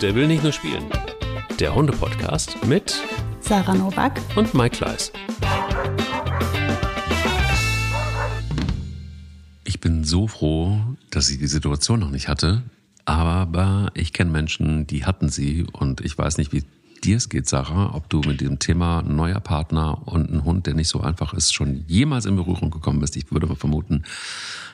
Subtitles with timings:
[0.00, 0.84] Der will nicht nur spielen.
[1.58, 3.02] Der Hunde-Podcast mit
[3.40, 5.12] Sarah Novak und Mike Kleiss.
[9.64, 12.62] Ich bin so froh, dass ich die Situation noch nicht hatte.
[13.04, 15.66] Aber ich kenne Menschen, die hatten sie.
[15.70, 16.64] Und ich weiß nicht, wie
[17.04, 20.72] dir es geht, Sarah, ob du mit diesem Thema neuer Partner und ein Hund, der
[20.72, 23.16] nicht so einfach ist, schon jemals in Berührung gekommen bist.
[23.16, 24.04] Ich würde mal vermuten,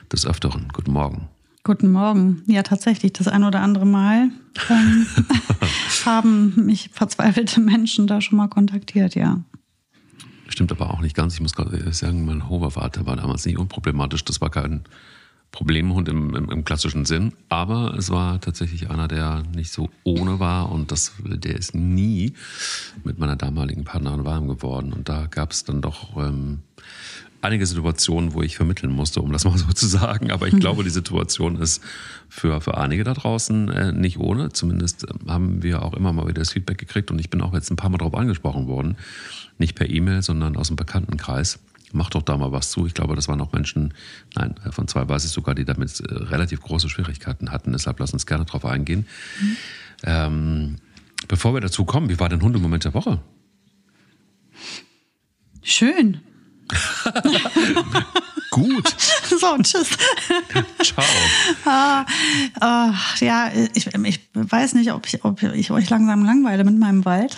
[0.09, 0.69] des Öfteren.
[0.71, 1.27] Guten Morgen.
[1.67, 2.43] Guten Morgen.
[2.47, 4.29] Ja, tatsächlich, das ein oder andere Mal
[4.69, 5.05] ähm,
[6.05, 9.41] haben mich verzweifelte Menschen da schon mal kontaktiert, ja.
[10.47, 11.33] Stimmt aber auch nicht ganz.
[11.33, 14.23] Ich muss gerade sagen, mein Hoverwart war damals nicht unproblematisch.
[14.23, 14.85] Das war kein
[15.51, 17.33] Problemhund im, im, im, klassischen Sinn.
[17.49, 22.31] Aber es war tatsächlich einer, der nicht so ohne war und das, der ist nie
[23.03, 24.93] mit meiner damaligen Partnerin warm geworden.
[24.93, 26.59] Und da gab es dann doch ähm,
[27.41, 30.31] einige Situationen, wo ich vermitteln musste, um das mal so zu sagen.
[30.31, 30.59] Aber ich mhm.
[30.59, 31.81] glaube, die Situation ist
[32.29, 34.51] für, für einige da draußen äh, nicht ohne.
[34.51, 37.53] Zumindest ähm, haben wir auch immer mal wieder das Feedback gekriegt und ich bin auch
[37.53, 38.97] jetzt ein paar Mal darauf angesprochen worden.
[39.57, 41.59] Nicht per E-Mail, sondern aus dem Bekanntenkreis.
[41.93, 42.85] Mach doch da mal was zu.
[42.85, 43.93] Ich glaube, das waren auch Menschen,
[44.35, 47.71] nein, äh, von zwei weiß ich sogar, die damit äh, relativ große Schwierigkeiten hatten.
[47.71, 49.05] Deshalb lass uns gerne darauf eingehen.
[49.41, 49.57] Mhm.
[50.03, 50.75] Ähm,
[51.27, 53.19] bevor wir dazu kommen, wie war dein Hundemoment der Woche?
[55.63, 56.21] Schön.
[58.51, 58.95] Gut.
[59.27, 59.89] So, tschüss.
[60.81, 61.03] Ciao.
[61.65, 62.05] Ah,
[62.61, 67.03] ah, ja, ich, ich weiß nicht, ob ich, ob ich euch langsam langweile mit meinem
[67.03, 67.35] Wald.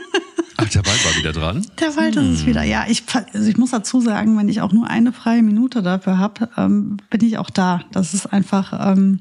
[0.56, 1.66] Ach, der Wald war wieder dran?
[1.78, 2.32] Der Wald hm.
[2.32, 2.62] ist es wieder.
[2.62, 3.04] Ja, ich,
[3.34, 6.96] also ich muss dazu sagen, wenn ich auch nur eine freie Minute dafür habe, ähm,
[7.10, 7.82] bin ich auch da.
[7.92, 9.20] Das ist einfach, ähm,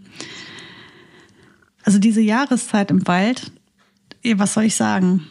[1.83, 3.51] also diese Jahreszeit im Wald,
[4.23, 5.27] was soll ich sagen?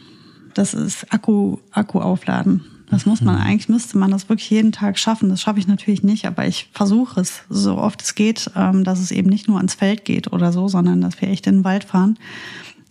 [0.53, 2.63] Das ist Akku, Akku aufladen.
[2.89, 3.41] Das muss man, mhm.
[3.41, 5.29] eigentlich müsste man das wirklich jeden Tag schaffen.
[5.29, 8.99] Das schaffe ich natürlich nicht, aber ich versuche es so oft es geht, ähm, dass
[8.99, 11.63] es eben nicht nur ans Feld geht oder so, sondern dass wir echt in den
[11.63, 12.17] Wald fahren.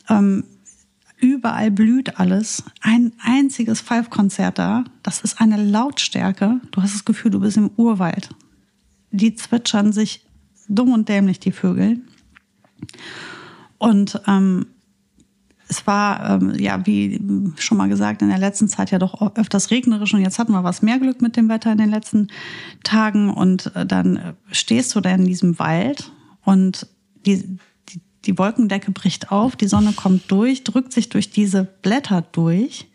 [0.08, 0.44] Ähm,
[1.18, 2.64] überall blüht alles.
[2.80, 4.84] Ein einziges Five-Konzert da.
[5.02, 6.60] Das ist eine Lautstärke.
[6.72, 8.30] Du hast das Gefühl, du bist im Urwald.
[9.12, 10.24] Die zwitschern sich
[10.68, 12.00] dumm und dämlich, die Vögel.
[13.78, 14.66] Und ähm,
[15.74, 17.20] es war, ähm, ja, wie
[17.58, 20.64] schon mal gesagt, in der letzten Zeit ja doch öfters regnerisch und jetzt hatten wir
[20.64, 22.28] was mehr Glück mit dem Wetter in den letzten
[22.82, 26.12] Tagen und äh, dann stehst du da in diesem Wald
[26.44, 26.86] und
[27.26, 27.58] die,
[27.88, 32.86] die, die Wolkendecke bricht auf, die Sonne kommt durch, drückt sich durch diese Blätter durch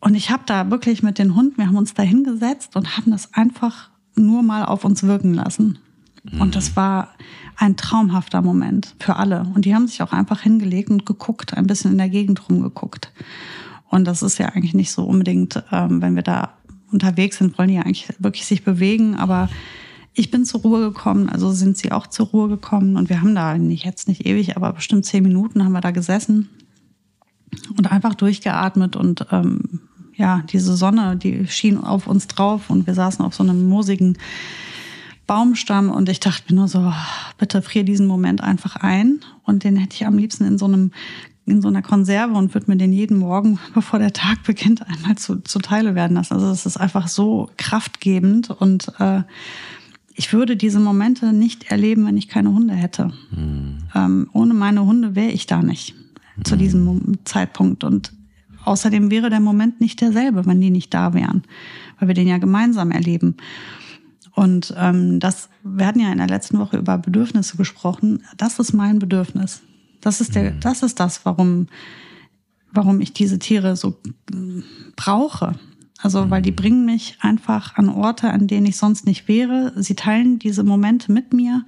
[0.00, 3.10] und ich habe da wirklich mit den Hunden, wir haben uns da hingesetzt und haben
[3.10, 5.78] das einfach nur mal auf uns wirken lassen.
[6.40, 6.76] Und das mhm.
[6.76, 7.08] war
[7.56, 9.46] ein traumhafter Moment für alle.
[9.54, 13.12] Und die haben sich auch einfach hingelegt und geguckt, ein bisschen in der Gegend rumgeguckt.
[13.88, 16.54] Und das ist ja eigentlich nicht so unbedingt, ähm, wenn wir da
[16.90, 19.16] unterwegs sind, wollen die ja eigentlich wirklich sich bewegen.
[19.16, 19.48] Aber
[20.12, 22.96] ich bin zur Ruhe gekommen, also sind sie auch zur Ruhe gekommen.
[22.96, 25.90] Und wir haben da nicht jetzt nicht ewig, aber bestimmt zehn Minuten haben wir da
[25.90, 26.48] gesessen
[27.76, 29.80] und einfach durchgeatmet und ähm,
[30.14, 34.16] ja, diese Sonne, die schien auf uns drauf und wir saßen auf so einem moosigen
[35.26, 36.92] Baumstamm und ich dachte mir nur so,
[37.38, 40.92] bitte frier diesen Moment einfach ein und den hätte ich am liebsten in so einem
[41.48, 45.16] in so einer Konserve und würde mir den jeden Morgen, bevor der Tag beginnt, einmal
[45.16, 46.34] zu, zu Teile werden lassen.
[46.34, 49.22] Also es ist einfach so kraftgebend und äh,
[50.16, 53.12] ich würde diese Momente nicht erleben, wenn ich keine Hunde hätte.
[53.30, 53.78] Mhm.
[53.94, 55.94] Ähm, ohne meine Hunde wäre ich da nicht
[56.36, 56.44] mhm.
[56.44, 57.84] zu diesem Zeitpunkt.
[57.84, 58.12] Und
[58.64, 61.44] außerdem wäre der Moment nicht derselbe, wenn die nicht da wären,
[61.98, 63.36] weil wir den ja gemeinsam erleben.
[64.36, 68.22] Und ähm, das, wir hatten ja in der letzten Woche über Bedürfnisse gesprochen.
[68.36, 69.62] Das ist mein Bedürfnis.
[70.02, 70.60] Das ist der, mhm.
[70.60, 71.68] das ist das, warum,
[72.70, 73.98] warum ich diese Tiere so
[74.94, 75.54] brauche.
[76.02, 76.56] Also, weil die mhm.
[76.56, 79.72] bringen mich einfach an Orte, an denen ich sonst nicht wäre.
[79.74, 81.64] Sie teilen diese Momente mit mir.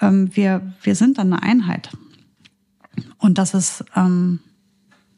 [0.00, 1.90] Ähm, wir, wir sind dann eine Einheit.
[3.18, 4.40] Und das ist, ähm,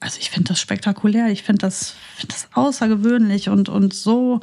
[0.00, 4.40] also ich finde das spektakulär, ich finde das, find das außergewöhnlich und, und so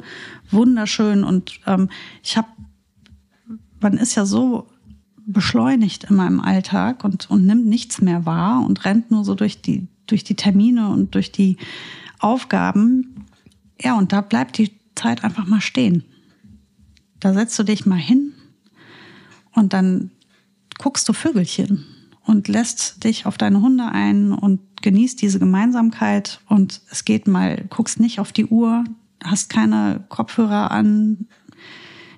[0.50, 1.24] wunderschön.
[1.24, 1.88] Und ähm,
[2.22, 2.48] ich habe,
[3.80, 4.68] man ist ja so
[5.26, 9.60] beschleunigt immer im Alltag und, und nimmt nichts mehr wahr und rennt nur so durch
[9.60, 11.56] die, durch die Termine und durch die
[12.20, 13.26] Aufgaben.
[13.80, 16.04] Ja, und da bleibt die Zeit einfach mal stehen.
[17.18, 18.34] Da setzt du dich mal hin
[19.52, 20.10] und dann
[20.78, 21.84] guckst du Vögelchen
[22.24, 27.64] und lässt dich auf deine Hunde ein und genießt diese Gemeinsamkeit und es geht mal,
[27.70, 28.84] guckst nicht auf die Uhr,
[29.22, 31.26] hast keine Kopfhörer an,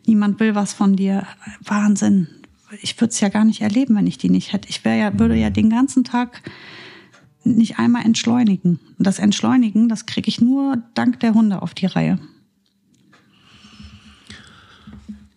[0.06, 1.26] niemand will was von dir.
[1.64, 2.28] Wahnsinn.
[2.82, 4.68] Ich würde es ja gar nicht erleben, wenn ich die nicht hätte.
[4.68, 6.42] Ich wäre ja, würde ja den ganzen Tag
[7.44, 8.80] nicht einmal entschleunigen.
[8.98, 12.18] Und das Entschleunigen, das kriege ich nur dank der Hunde auf die Reihe.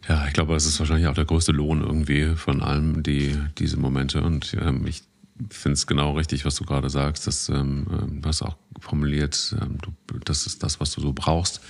[0.09, 3.77] Ja, ich glaube, es ist wahrscheinlich auch der größte Lohn irgendwie von allem, die, diese
[3.77, 4.21] Momente.
[4.21, 5.03] Und ähm, ich
[5.49, 7.27] finde es genau richtig, was du gerade sagst.
[7.27, 11.13] Das, ähm, ähm, du hast auch formuliert, ähm, du, das ist das, was du so
[11.13, 11.61] brauchst.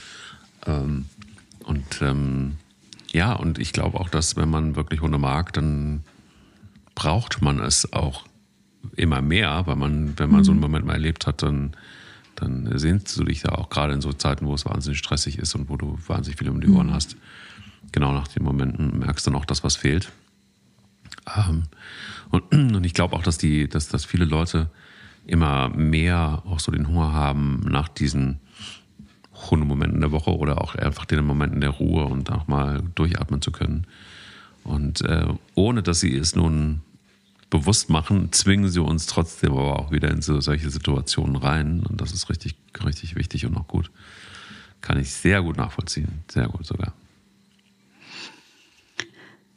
[0.65, 1.05] Ähm,
[1.65, 2.55] und ähm,
[3.11, 6.03] ja, und ich glaube auch, dass wenn man wirklich Hunde mag, dann
[6.95, 8.25] braucht man es auch
[8.95, 10.43] immer mehr, weil man, wenn man mhm.
[10.43, 10.63] so einen mhm.
[10.63, 11.75] Moment mal erlebt hat, dann,
[12.35, 15.55] dann sehnst du dich ja auch gerade in so Zeiten, wo es wahnsinnig stressig ist
[15.55, 16.93] und wo du wahnsinnig viel um die Ohren mhm.
[16.93, 17.15] hast.
[17.91, 20.11] Genau nach den Momenten merkst du auch, dass was fehlt.
[21.35, 21.63] Ähm,
[22.29, 24.69] und, und, ich glaube auch, dass, die, dass, dass viele Leute
[25.25, 28.39] immer mehr auch so den Hunger haben nach diesen
[29.49, 33.51] Hundemomenten der Woche oder auch einfach den Momenten der Ruhe und auch mal durchatmen zu
[33.51, 33.87] können.
[34.63, 36.81] Und äh, ohne dass sie es nun
[37.49, 41.81] bewusst machen, zwingen sie uns trotzdem aber auch wieder in so solche Situationen rein.
[41.81, 43.91] Und das ist richtig, richtig wichtig und auch gut.
[44.79, 46.23] Kann ich sehr gut nachvollziehen.
[46.29, 46.93] Sehr gut sogar.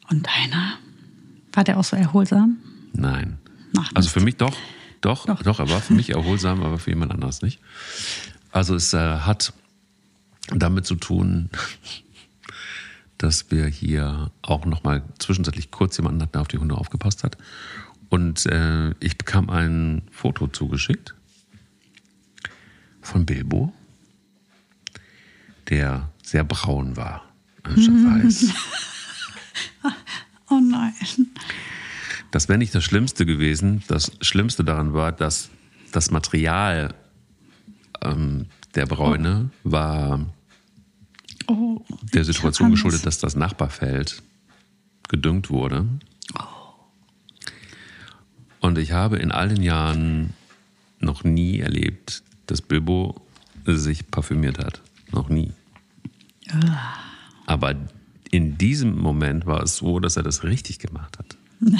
[0.09, 0.77] Und deiner?
[1.55, 2.57] War der auch so erholsam?
[2.93, 3.39] Nein.
[3.77, 4.55] Ach, also für mich doch,
[5.01, 7.59] doch, doch, doch, er war für mich erholsam, aber für jemand anderes nicht.
[8.51, 9.53] Also es äh, hat
[10.49, 11.49] damit zu tun,
[13.17, 17.23] dass wir hier auch noch mal zwischenzeitlich kurz jemanden hatten, der auf die Hunde aufgepasst
[17.23, 17.37] hat.
[18.09, 21.15] Und äh, ich bekam ein Foto zugeschickt
[23.01, 23.73] von Bilbo,
[25.69, 27.23] der sehr braun war,
[27.63, 28.53] anstatt weiß.
[30.49, 30.93] Oh nein.
[32.31, 33.83] Das wäre nicht das Schlimmste gewesen.
[33.87, 35.49] Das Schlimmste daran war, dass
[35.91, 36.93] das Material
[38.01, 39.71] ähm, der Bräune oh.
[39.71, 40.25] war
[41.47, 41.81] oh,
[42.13, 44.21] der Situation geschuldet, dass das Nachbarfeld
[45.07, 45.87] gedüngt wurde.
[46.37, 46.43] Oh.
[48.59, 50.33] Und ich habe in all den Jahren
[50.99, 53.21] noch nie erlebt, dass Bilbo
[53.65, 54.81] sich parfümiert hat.
[55.11, 55.51] Noch nie.
[57.45, 57.75] Aber
[58.31, 61.37] in diesem Moment war es so, dass er das richtig gemacht hat.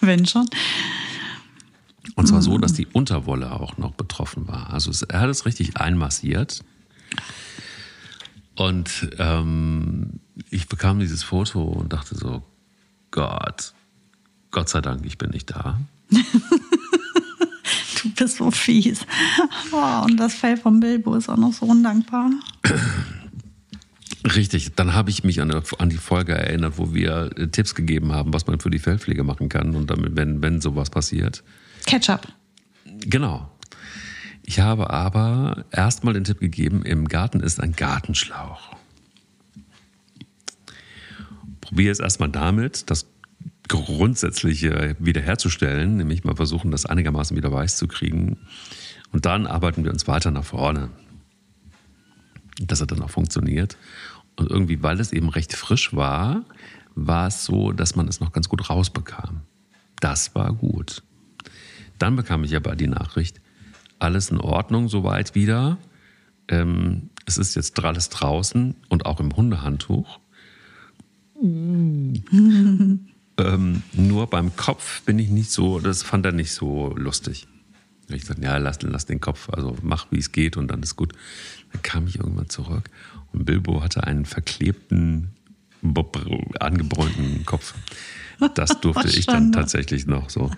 [0.00, 0.48] Wenn schon.
[2.14, 4.70] Und zwar so, dass die Unterwolle auch noch betroffen war.
[4.72, 6.64] Also er hat es richtig einmassiert.
[8.56, 12.42] Und ähm, ich bekam dieses Foto und dachte so,
[13.10, 13.72] Gott,
[14.50, 15.78] Gott sei Dank, ich bin nicht da.
[16.10, 16.18] du
[18.16, 19.06] bist so fies.
[19.72, 22.30] Oh, und das Fell von Bilbo ist auch noch so undankbar.
[24.34, 28.12] Richtig, dann habe ich mich an, an, die Folge erinnert, wo wir äh, Tipps gegeben
[28.12, 31.44] haben, was man für die Fellpflege machen kann und damit, wenn, wenn sowas passiert.
[31.86, 32.28] Ketchup.
[33.00, 33.50] Genau.
[34.42, 38.76] Ich habe aber erstmal den Tipp gegeben, im Garten ist ein Gartenschlauch.
[41.60, 43.06] Probiere es erstmal damit, das
[43.68, 48.38] Grundsätzliche wiederherzustellen, nämlich mal versuchen, das einigermaßen wieder weiß zu kriegen.
[49.12, 50.90] Und dann arbeiten wir uns weiter nach vorne
[52.60, 53.76] dass er dann auch funktioniert.
[54.38, 56.44] Und irgendwie, weil es eben recht frisch war,
[56.94, 59.40] war es so, dass man es noch ganz gut rausbekam.
[60.00, 61.02] Das war gut.
[61.98, 63.40] Dann bekam ich aber die Nachricht,
[63.98, 65.76] alles in Ordnung soweit wieder.
[66.46, 70.20] Ähm, es ist jetzt alles draußen und auch im Hundehandtuch.
[73.38, 77.48] ähm, nur beim Kopf bin ich nicht so, das fand er nicht so lustig.
[78.08, 80.94] Ich sagte, ja, lass, lass den Kopf, also mach, wie es geht und dann ist
[80.94, 81.12] gut.
[81.72, 82.88] Dann kam ich irgendwann zurück
[83.32, 85.30] Bilbo hatte einen verklebten,
[86.60, 87.74] angebräunten Kopf.
[88.54, 90.50] Das durfte ich dann tatsächlich noch so.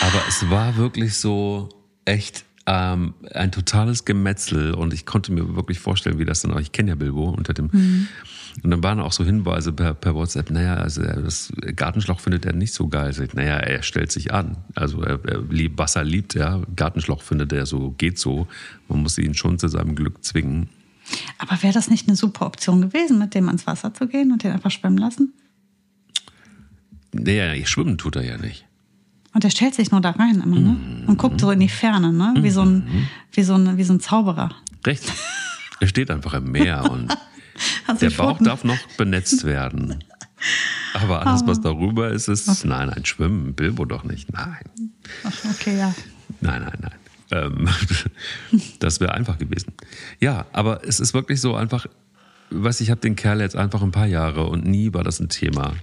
[0.00, 1.68] Aber es war wirklich so
[2.04, 6.60] echt ähm, ein totales Gemetzel und ich konnte mir wirklich vorstellen, wie das dann auch,
[6.60, 8.06] ich kenne ja Bilbo unter dem, mhm.
[8.62, 12.52] und dann waren auch so Hinweise per, per WhatsApp, naja, also das Gartenschlauch findet er
[12.52, 13.10] nicht so geil.
[13.10, 14.58] Ich, naja, er stellt sich an.
[14.74, 16.62] Also er, er liebt, was er liebt, ja.
[16.76, 18.46] Gartenschlauch findet er so, geht so.
[18.88, 20.68] Man muss ihn schon zu seinem Glück zwingen.
[21.38, 24.42] Aber wäre das nicht eine super Option gewesen, mit dem ans Wasser zu gehen und
[24.42, 25.32] den einfach schwimmen lassen?
[27.12, 28.66] Naja, schwimmen tut er ja nicht.
[29.34, 31.04] Und er stellt sich nur da rein immer, ne?
[31.06, 32.34] Und guckt so in die Ferne, ne?
[32.38, 34.54] Wie so ein, wie so ein, wie so ein Zauberer.
[34.86, 35.10] Recht.
[35.80, 37.16] Er steht einfach im Meer und
[38.00, 40.04] der Bauch darf noch benetzt werden.
[40.94, 42.68] Aber alles, was darüber ist, ist, okay.
[42.68, 44.64] nein, nein, Schwimmen, Bilbo doch nicht, nein.
[45.24, 45.94] Ach, okay, ja.
[46.40, 46.98] Nein, nein, nein.
[47.32, 47.68] Ähm,
[48.78, 49.72] das wäre einfach gewesen.
[50.20, 51.86] Ja, aber es ist wirklich so einfach,
[52.50, 55.28] was ich habe den Kerl jetzt einfach ein paar Jahre und nie war das ein
[55.28, 55.74] Thema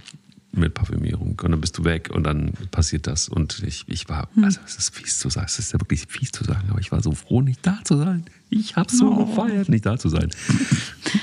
[0.52, 1.38] mit Parfümierung.
[1.42, 3.28] Und dann bist du weg und dann passiert das.
[3.28, 4.44] Und ich, ich war, hm.
[4.44, 6.90] also es ist fies zu sagen, es ist ja wirklich fies zu sagen, aber ich
[6.90, 8.24] war so froh, nicht da zu sein.
[8.48, 9.26] Ich habe so oh.
[9.26, 10.28] gefeiert, nicht da zu sein.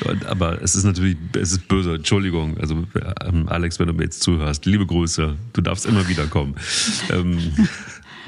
[0.06, 2.58] und, aber es ist natürlich, es ist böse, Entschuldigung.
[2.58, 2.88] Also
[3.26, 6.56] ähm, Alex, wenn du mir jetzt zuhörst, liebe Grüße, du darfst immer wieder kommen.
[7.10, 7.52] ähm,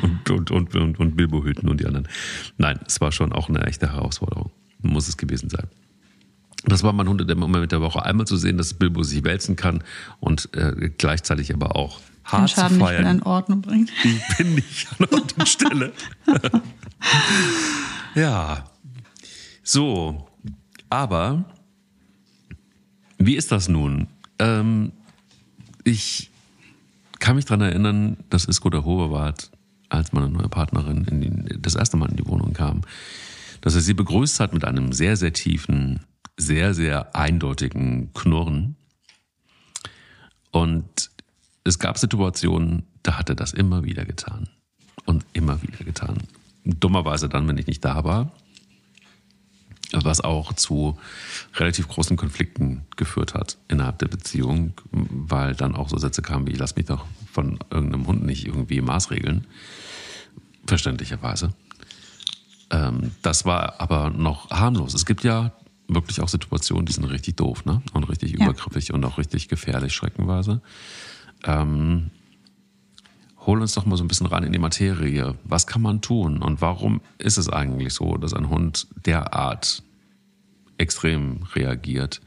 [0.01, 2.07] und, und, und, und, und Bilbo hüten und die anderen.
[2.57, 4.51] Nein, es war schon auch eine echte Herausforderung.
[4.81, 5.67] Muss es gewesen sein.
[6.65, 8.03] Das war mein Hund der Moment der Woche.
[8.03, 9.83] Einmal zu sehen, dass Bilbo sich wälzen kann
[10.19, 11.99] und äh, gleichzeitig aber auch
[12.31, 13.91] den Schaden nicht wieder in Ordnung bringt.
[14.03, 15.93] Ich bin nicht an Ort und Stelle.
[18.15, 18.65] ja.
[19.63, 20.27] So.
[20.89, 21.45] Aber
[23.17, 24.07] wie ist das nun?
[24.37, 24.91] Ähm,
[25.83, 26.29] ich
[27.19, 29.51] kann mich daran erinnern, dass Isko der Hoverwart,
[29.89, 32.81] als meine neue Partnerin in die, das erste Mal in die Wohnung kam,
[33.61, 36.01] dass er sie begrüßt hat mit einem sehr, sehr tiefen,
[36.37, 38.75] sehr, sehr eindeutigen Knurren.
[40.51, 41.11] Und
[41.63, 44.49] es gab Situationen, da hat er das immer wieder getan.
[45.05, 46.17] Und immer wieder getan.
[46.63, 48.31] Dummerweise dann, wenn ich nicht da war.
[49.91, 50.99] Was auch zu
[51.55, 56.53] relativ großen Konflikten geführt hat innerhalb der Beziehung, weil dann auch so Sätze kamen wie,
[56.53, 59.47] lass mich doch von irgendeinem Hund nicht irgendwie maßregeln.
[60.69, 61.53] Verständlicherweise.
[62.69, 64.93] Ähm, das war aber noch harmlos.
[64.93, 65.51] Es gibt ja
[65.87, 67.81] wirklich auch Situationen, die sind richtig doof, ne?
[67.93, 68.45] Und richtig ja.
[68.45, 70.61] übergriffig und auch richtig gefährlich, schreckenweise.
[71.43, 72.11] Ähm,
[73.45, 75.35] hol uns doch mal so ein bisschen rein in die Materie.
[75.43, 79.81] Was kann man tun und warum ist es eigentlich so, dass ein Hund derart
[80.77, 82.21] extrem reagiert?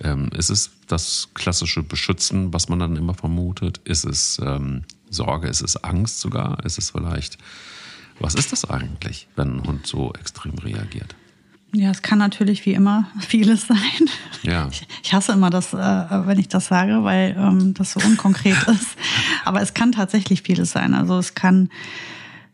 [0.00, 3.78] Ähm, ist es das klassische Beschützen, was man dann immer vermutet?
[3.84, 5.48] Ist es ähm, Sorge?
[5.48, 6.64] Ist es Angst sogar?
[6.64, 7.38] Ist es vielleicht,
[8.20, 11.14] was ist das eigentlich, wenn ein Hund so extrem reagiert?
[11.74, 13.78] Ja, es kann natürlich wie immer vieles sein.
[14.42, 14.68] Ja.
[14.70, 18.56] Ich, ich hasse immer das, äh, wenn ich das sage, weil ähm, das so unkonkret
[18.68, 18.96] ist.
[19.44, 20.94] Aber es kann tatsächlich vieles sein.
[20.94, 21.68] Also es kann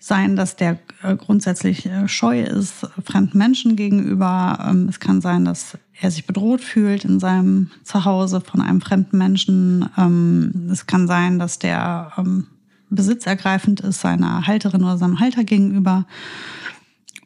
[0.01, 4.59] sein, dass der äh, grundsätzlich äh, scheu ist fremden Menschen gegenüber.
[4.69, 9.17] Ähm, es kann sein, dass er sich bedroht fühlt in seinem Zuhause von einem fremden
[9.17, 9.89] Menschen.
[9.97, 12.49] Ähm, es kann sein, dass der ähm,
[12.95, 16.07] besitzergreifend ist seiner Halterin oder seinem Halter gegenüber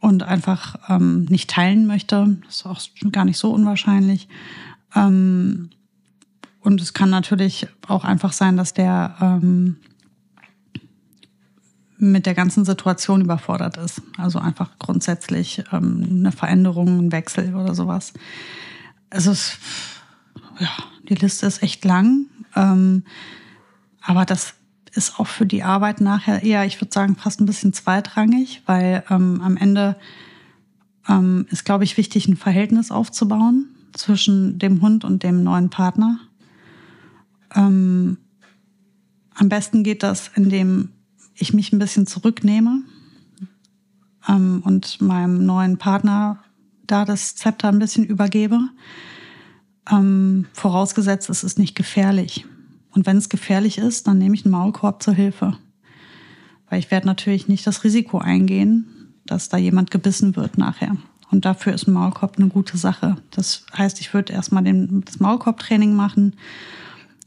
[0.00, 2.38] und einfach ähm, nicht teilen möchte.
[2.44, 2.80] Das ist auch
[3.12, 4.28] gar nicht so unwahrscheinlich.
[4.94, 5.70] Ähm,
[6.60, 9.76] und es kann natürlich auch einfach sein, dass der ähm,
[11.98, 14.02] mit der ganzen Situation überfordert ist.
[14.16, 18.12] Also einfach grundsätzlich ähm, eine Veränderung, ein Wechsel oder sowas.
[19.10, 19.58] Es ist,
[20.60, 20.70] ja,
[21.08, 22.26] die Liste ist echt lang.
[22.54, 23.04] Ähm,
[24.00, 24.54] aber das
[24.94, 29.04] ist auch für die Arbeit nachher eher, ich würde sagen, fast ein bisschen zweitrangig, weil
[29.10, 29.96] ähm, am Ende
[31.08, 36.20] ähm, ist, glaube ich, wichtig, ein Verhältnis aufzubauen zwischen dem Hund und dem neuen Partner.
[37.54, 38.18] Ähm,
[39.34, 40.90] am besten geht das, indem
[41.34, 42.82] ich mich ein bisschen zurücknehme
[44.28, 46.42] ähm, und meinem neuen Partner
[46.86, 48.60] da das Zepter ein bisschen übergebe.
[49.90, 52.46] Ähm, vorausgesetzt, es ist nicht gefährlich.
[52.94, 55.56] Und wenn es gefährlich ist, dann nehme ich einen Maulkorb zur Hilfe.
[56.68, 60.96] Weil ich werde natürlich nicht das Risiko eingehen, dass da jemand gebissen wird nachher.
[61.30, 63.16] Und dafür ist ein Maulkorb eine gute Sache.
[63.30, 66.34] Das heißt, ich würde erstmal den, das Maulkorbtraining machen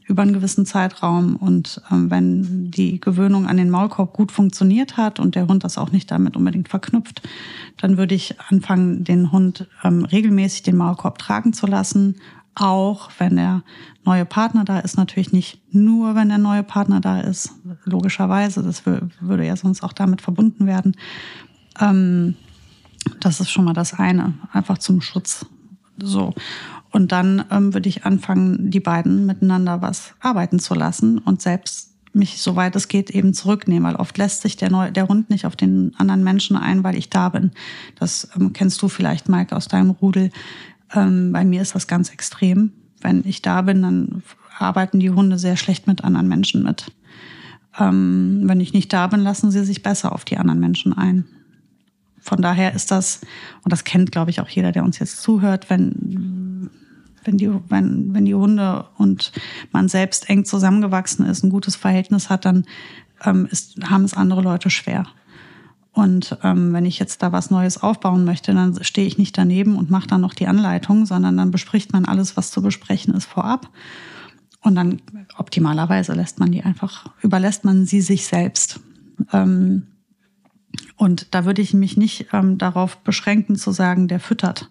[0.06, 1.36] über einen gewissen Zeitraum.
[1.36, 5.78] Und ähm, wenn die Gewöhnung an den Maulkorb gut funktioniert hat und der Hund das
[5.78, 7.22] auch nicht damit unbedingt verknüpft,
[7.80, 12.16] dann würde ich anfangen, den Hund ähm, regelmäßig den Maulkorb tragen zu lassen,
[12.54, 13.62] auch wenn der
[14.04, 17.52] neue Partner da ist, natürlich nicht nur, wenn der neue Partner da ist,
[17.84, 20.96] logischerweise, das würde ja sonst auch damit verbunden werden.
[21.80, 22.36] Ähm,
[23.20, 25.46] das ist schon mal das eine, einfach zum Schutz.
[25.98, 26.34] So.
[26.90, 31.92] Und dann ähm, würde ich anfangen, die beiden miteinander was arbeiten zu lassen und selbst
[32.14, 35.46] mich, soweit es geht, eben zurücknehmen, weil oft lässt sich der, neue, der Hund nicht
[35.46, 37.52] auf den anderen Menschen ein, weil ich da bin.
[37.98, 40.30] Das ähm, kennst du vielleicht, Mike, aus deinem Rudel.
[40.94, 42.72] Ähm, bei mir ist das ganz extrem.
[43.00, 44.22] Wenn ich da bin, dann
[44.58, 46.92] arbeiten die Hunde sehr schlecht mit anderen Menschen mit.
[47.78, 51.24] Ähm, wenn ich nicht da bin, lassen sie sich besser auf die anderen Menschen ein.
[52.20, 53.20] Von daher ist das,
[53.64, 56.70] und das kennt, glaube ich, auch jeder, der uns jetzt zuhört, wenn,
[57.24, 59.32] wenn, die, wenn, wenn die Hunde und
[59.72, 62.64] man selbst eng zusammengewachsen ist, ein gutes Verhältnis hat, dann
[63.24, 65.06] ähm, ist, haben es andere Leute schwer.
[65.92, 69.76] Und ähm, wenn ich jetzt da was Neues aufbauen möchte, dann stehe ich nicht daneben
[69.76, 73.26] und mache dann noch die Anleitung, sondern dann bespricht man alles, was zu besprechen ist,
[73.26, 73.68] vorab.
[74.62, 75.02] Und dann
[75.36, 78.80] optimalerweise lässt man die einfach, überlässt man sie sich selbst.
[79.32, 79.86] Ähm,
[80.96, 84.70] und da würde ich mich nicht ähm, darauf beschränken zu sagen, der füttert.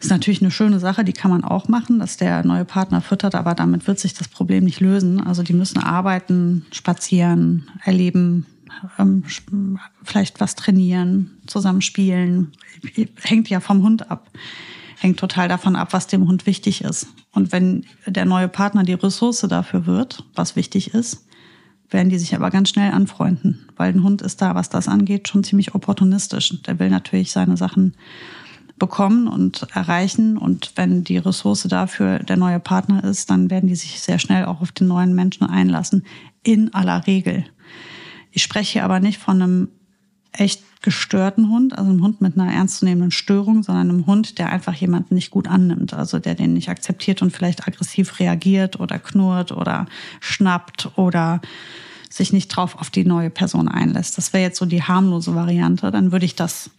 [0.00, 3.34] Ist natürlich eine schöne Sache, die kann man auch machen, dass der neue Partner füttert,
[3.34, 5.20] aber damit wird sich das Problem nicht lösen.
[5.20, 8.46] Also die müssen arbeiten, spazieren, erleben,
[8.98, 9.24] ähm,
[10.02, 12.52] vielleicht was trainieren, zusammen spielen.
[13.22, 14.30] Hängt ja vom Hund ab.
[14.98, 17.06] Hängt total davon ab, was dem Hund wichtig ist.
[17.32, 21.24] Und wenn der neue Partner die Ressource dafür wird, was wichtig ist,
[21.90, 23.66] werden die sich aber ganz schnell anfreunden.
[23.76, 26.62] Weil ein Hund ist da, was das angeht, schon ziemlich opportunistisch.
[26.62, 27.94] Der will natürlich seine Sachen
[28.78, 30.36] bekommen und erreichen.
[30.36, 34.44] Und wenn die Ressource dafür der neue Partner ist, dann werden die sich sehr schnell
[34.46, 36.04] auch auf den neuen Menschen einlassen.
[36.42, 37.44] In aller Regel.
[38.30, 39.68] Ich spreche hier aber nicht von einem
[40.32, 44.74] echt gestörten Hund, also einem Hund mit einer ernstzunehmenden Störung, sondern einem Hund, der einfach
[44.74, 49.52] jemanden nicht gut annimmt, also der den nicht akzeptiert und vielleicht aggressiv reagiert oder knurrt
[49.52, 49.86] oder
[50.20, 51.40] schnappt oder
[52.08, 54.16] sich nicht drauf auf die neue Person einlässt.
[54.18, 55.90] Das wäre jetzt so die harmlose Variante.
[55.90, 56.70] Dann würde ich das,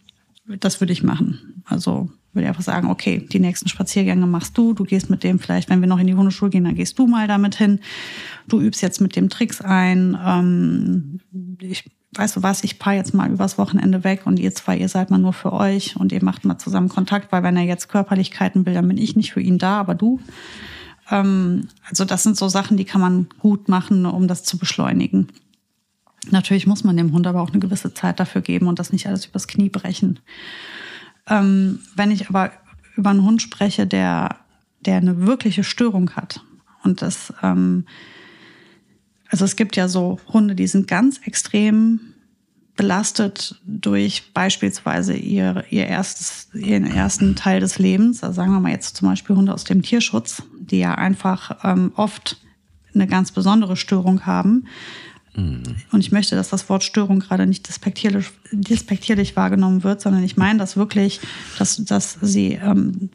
[0.46, 1.62] das würde ich machen.
[1.64, 5.38] Also würde ich einfach sagen, okay, die nächsten Spaziergänge machst du, du gehst mit dem
[5.38, 7.80] vielleicht, wenn wir noch in die Hundeschule gehen, dann gehst du mal damit hin.
[8.48, 10.18] Du übst jetzt mit dem Tricks ein.
[10.24, 11.20] Ähm,
[11.60, 14.88] ich, weißt du was, ich paar jetzt mal übers Wochenende weg und ihr zwei, ihr
[14.88, 17.88] seid mal nur für euch und ihr macht mal zusammen Kontakt, weil wenn er jetzt
[17.88, 20.20] Körperlichkeiten will, dann bin ich nicht für ihn da, aber du.
[21.10, 25.28] Ähm, also das sind so Sachen, die kann man gut machen, um das zu beschleunigen.
[26.30, 29.06] Natürlich muss man dem Hund aber auch eine gewisse Zeit dafür geben und das nicht
[29.06, 30.20] alles übers Knie brechen.
[31.28, 32.52] Ähm, wenn ich aber
[32.96, 34.36] über einen Hund spreche, der,
[34.80, 36.40] der eine wirkliche Störung hat
[36.84, 37.86] und das, ähm,
[39.28, 42.00] also es gibt ja so Hunde, die sind ganz extrem
[42.76, 48.22] belastet durch beispielsweise ihr, ihr erstes, ihren ersten Teil des Lebens.
[48.22, 51.92] Also sagen wir mal jetzt zum Beispiel Hunde aus dem Tierschutz, die ja einfach ähm,
[51.96, 52.40] oft
[52.94, 54.66] eine ganz besondere Störung haben.
[55.34, 55.62] Mhm.
[55.92, 60.36] Und ich möchte, dass das Wort Störung gerade nicht despektierlich, despektierlich wahrgenommen wird, sondern ich
[60.36, 61.20] meine das wirklich,
[61.58, 63.10] dass, dass sie ähm,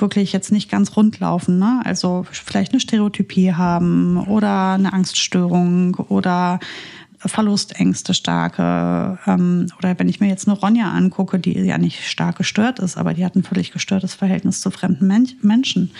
[0.00, 1.58] wirklich jetzt nicht ganz rund laufen.
[1.58, 1.80] Ne?
[1.84, 6.60] Also vielleicht eine Stereotypie haben oder eine Angststörung oder
[7.28, 9.18] Verlustängste starke.
[9.26, 12.96] Ähm, oder wenn ich mir jetzt eine Ronja angucke, die ja nicht stark gestört ist,
[12.96, 15.90] aber die hat ein völlig gestörtes Verhältnis zu fremden Men Menschen.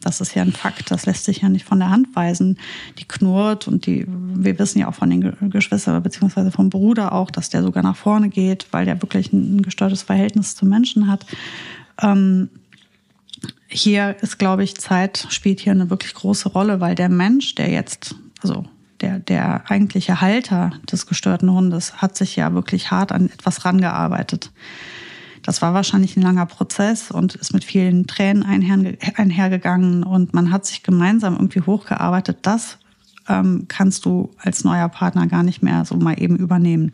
[0.00, 2.58] Das ist ja ein Fakt, das lässt sich ja nicht von der Hand weisen.
[2.98, 7.30] Die knurrt und die, wir wissen ja auch von den Geschwistern beziehungsweise vom Bruder auch,
[7.30, 11.26] dass der sogar nach vorne geht, weil der wirklich ein gestörtes Verhältnis zu Menschen hat.
[12.00, 12.48] Ähm,
[13.66, 17.70] hier ist, glaube ich, Zeit spielt hier eine wirklich große Rolle, weil der Mensch, der
[17.70, 18.64] jetzt, also
[19.00, 24.50] der, der eigentliche Halter des gestörten Hundes hat sich ja wirklich hart an etwas rangearbeitet.
[25.42, 30.66] Das war wahrscheinlich ein langer Prozess und ist mit vielen Tränen einhergegangen und man hat
[30.66, 32.38] sich gemeinsam irgendwie hochgearbeitet.
[32.42, 32.78] Das
[33.28, 36.92] ähm, kannst du als neuer Partner gar nicht mehr so mal eben übernehmen.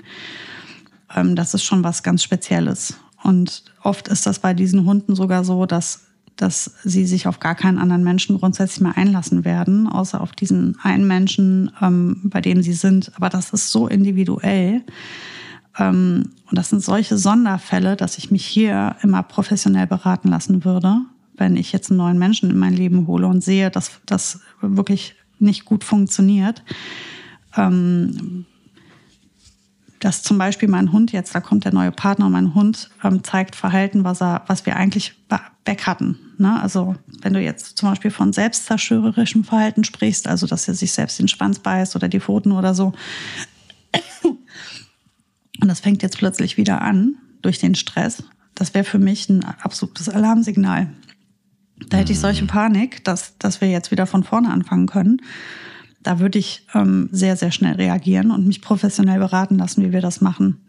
[1.14, 2.96] Ähm, das ist schon was ganz Spezielles.
[3.22, 6.05] Und oft ist das bei diesen Hunden sogar so, dass
[6.36, 10.76] dass sie sich auf gar keinen anderen Menschen grundsätzlich mehr einlassen werden, außer auf diesen
[10.82, 13.12] einen Menschen, ähm, bei dem sie sind.
[13.16, 14.82] Aber das ist so individuell.
[15.78, 20.98] Ähm, und das sind solche Sonderfälle, dass ich mich hier immer professionell beraten lassen würde,
[21.36, 25.14] wenn ich jetzt einen neuen Menschen in mein Leben hole und sehe, dass das wirklich
[25.38, 26.62] nicht gut funktioniert.
[27.56, 28.46] Ähm,
[30.00, 33.24] dass zum Beispiel mein Hund jetzt, da kommt der neue Partner und mein Hund ähm,
[33.24, 35.14] zeigt Verhalten, was er, was wir eigentlich
[35.64, 36.18] weg hatten.
[36.38, 36.60] Ne?
[36.60, 41.18] Also wenn du jetzt zum Beispiel von selbstzerstörerischem Verhalten sprichst, also dass er sich selbst
[41.18, 42.92] den Schwanz beißt oder die Pfoten oder so,
[44.22, 48.22] und das fängt jetzt plötzlich wieder an durch den Stress,
[48.54, 50.92] das wäre für mich ein absolutes Alarmsignal.
[51.88, 52.48] Da hätte ich solche mhm.
[52.48, 55.20] Panik, dass, dass wir jetzt wieder von vorne anfangen können.
[56.06, 60.00] Da würde ich ähm, sehr, sehr schnell reagieren und mich professionell beraten lassen, wie wir
[60.00, 60.60] das machen.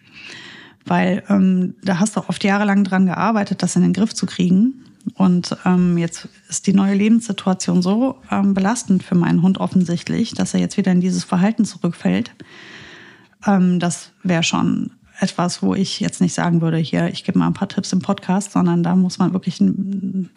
[0.83, 4.83] Weil ähm, da hast du oft jahrelang dran gearbeitet, das in den Griff zu kriegen.
[5.13, 10.55] Und ähm, jetzt ist die neue Lebenssituation so ähm, belastend für meinen Hund offensichtlich, dass
[10.55, 12.31] er jetzt wieder in dieses Verhalten zurückfällt.
[13.45, 17.45] Ähm, das wäre schon etwas, wo ich jetzt nicht sagen würde, hier, ich gebe mal
[17.45, 19.61] ein paar Tipps im Podcast, sondern da muss man wirklich,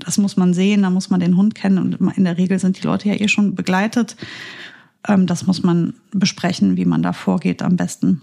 [0.04, 2.78] das muss man sehen, da muss man den Hund kennen und in der Regel sind
[2.78, 4.16] die Leute ja eh schon begleitet.
[5.06, 8.22] Ähm, das muss man besprechen, wie man da vorgeht am besten.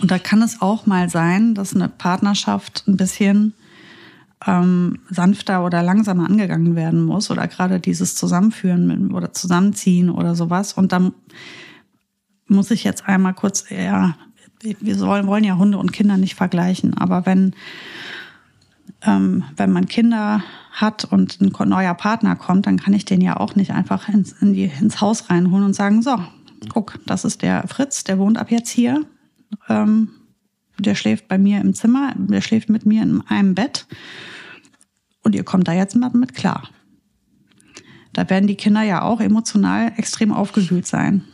[0.00, 3.54] Und da kann es auch mal sein, dass eine Partnerschaft ein bisschen
[4.46, 10.74] ähm, sanfter oder langsamer angegangen werden muss oder gerade dieses Zusammenführen oder Zusammenziehen oder sowas.
[10.74, 11.12] Und dann
[12.46, 14.16] muss ich jetzt einmal kurz, ja,
[14.62, 17.54] wir sollen, wollen ja Hunde und Kinder nicht vergleichen, aber wenn,
[19.02, 20.42] ähm, wenn man Kinder
[20.80, 24.32] hat und ein neuer Partner kommt, dann kann ich den ja auch nicht einfach ins,
[24.32, 26.16] in die, ins Haus reinholen und sagen, so,
[26.68, 29.04] guck, das ist der Fritz, der wohnt ab jetzt hier.
[29.68, 30.10] Ähm,
[30.78, 33.86] der schläft bei mir im Zimmer, der schläft mit mir in einem Bett
[35.22, 36.68] und ihr kommt da jetzt mit klar.
[38.12, 41.24] Da werden die Kinder ja auch emotional extrem aufgewühlt sein.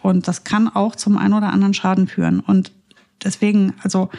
[0.00, 2.40] Und das kann auch zum einen oder anderen Schaden führen.
[2.40, 2.72] Und
[3.22, 4.10] deswegen, also,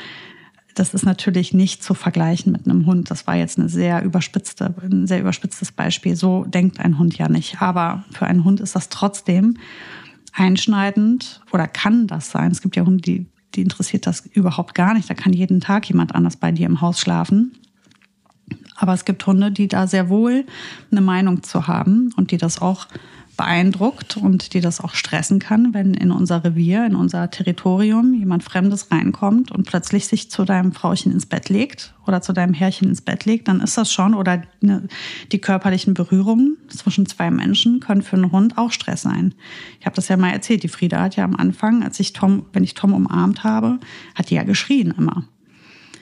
[0.76, 3.12] das ist natürlich nicht zu vergleichen mit einem Hund.
[3.12, 6.16] Das war jetzt eine sehr überspitzte, ein sehr überspitztes Beispiel.
[6.16, 7.62] So denkt ein Hund ja nicht.
[7.62, 9.58] Aber für einen Hund ist das trotzdem
[10.34, 12.52] einschneidend oder kann das sein.
[12.52, 15.10] Es gibt ja Hunde, die die interessiert das überhaupt gar nicht.
[15.10, 17.54] Da kann jeden Tag jemand anders bei dir im Haus schlafen.
[18.76, 20.46] Aber es gibt Hunde, die da sehr wohl
[20.92, 22.88] eine Meinung zu haben und die das auch
[23.44, 28.42] beeindruckt und die das auch stressen kann, wenn in unser Revier, in unser Territorium jemand
[28.42, 32.88] Fremdes reinkommt und plötzlich sich zu deinem Frauchen ins Bett legt oder zu deinem Herrchen
[32.88, 34.84] ins Bett legt, dann ist das schon oder eine,
[35.34, 39.36] die körperlichen Berührungen zwischen zwei Menschen können für einen Hund auch Stress sein.
[39.82, 40.64] Ich habe das ja mal erzählt.
[40.64, 43.80] Die Frieda hat ja am Anfang, als ich Tom, wenn ich Tom umarmt habe,
[44.16, 45.26] hat die ja geschrien immer.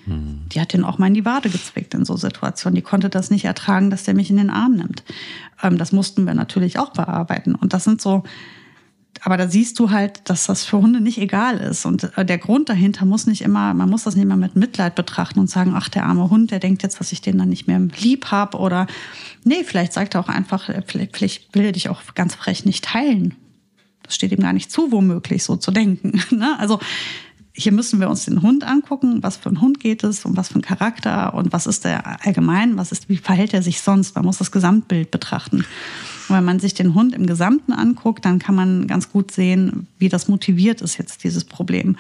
[0.08, 2.76] Die hat den auch mal in die Wade gezwickt in so Situationen.
[2.76, 5.04] Die konnte das nicht ertragen, dass der mich in den Arm nimmt.
[5.62, 7.56] Ähm, das mussten wir natürlich auch bearbeiten.
[7.56, 8.24] Und das sind so,
[9.24, 11.86] aber da siehst du halt, dass das für Hunde nicht egal ist.
[11.86, 14.96] Und äh, der Grund dahinter muss nicht immer, man muss das nicht immer mit Mitleid
[14.96, 17.68] betrachten und sagen, ach, der arme Hund, der denkt jetzt, dass ich den dann nicht
[17.68, 18.58] mehr lieb habe.
[18.58, 18.88] Oder
[19.44, 22.86] nee, vielleicht sagt er auch einfach, äh, vielleicht, will er dich auch ganz frech nicht
[22.86, 23.36] teilen.
[24.04, 26.22] Das steht ihm gar nicht zu, womöglich so zu denken.
[26.32, 26.58] Ne?
[26.60, 26.80] Also
[27.54, 30.50] hier müssen wir uns den Hund angucken, was für ein Hund geht es und was
[30.50, 34.16] für ein Charakter und was ist der allgemein, was ist, wie verhält er sich sonst.
[34.16, 35.66] Man muss das Gesamtbild betrachten.
[36.30, 39.88] Und wenn man sich den Hund im Gesamten anguckt, dann kann man ganz gut sehen,
[39.98, 41.98] wie das motiviert ist jetzt dieses Problem.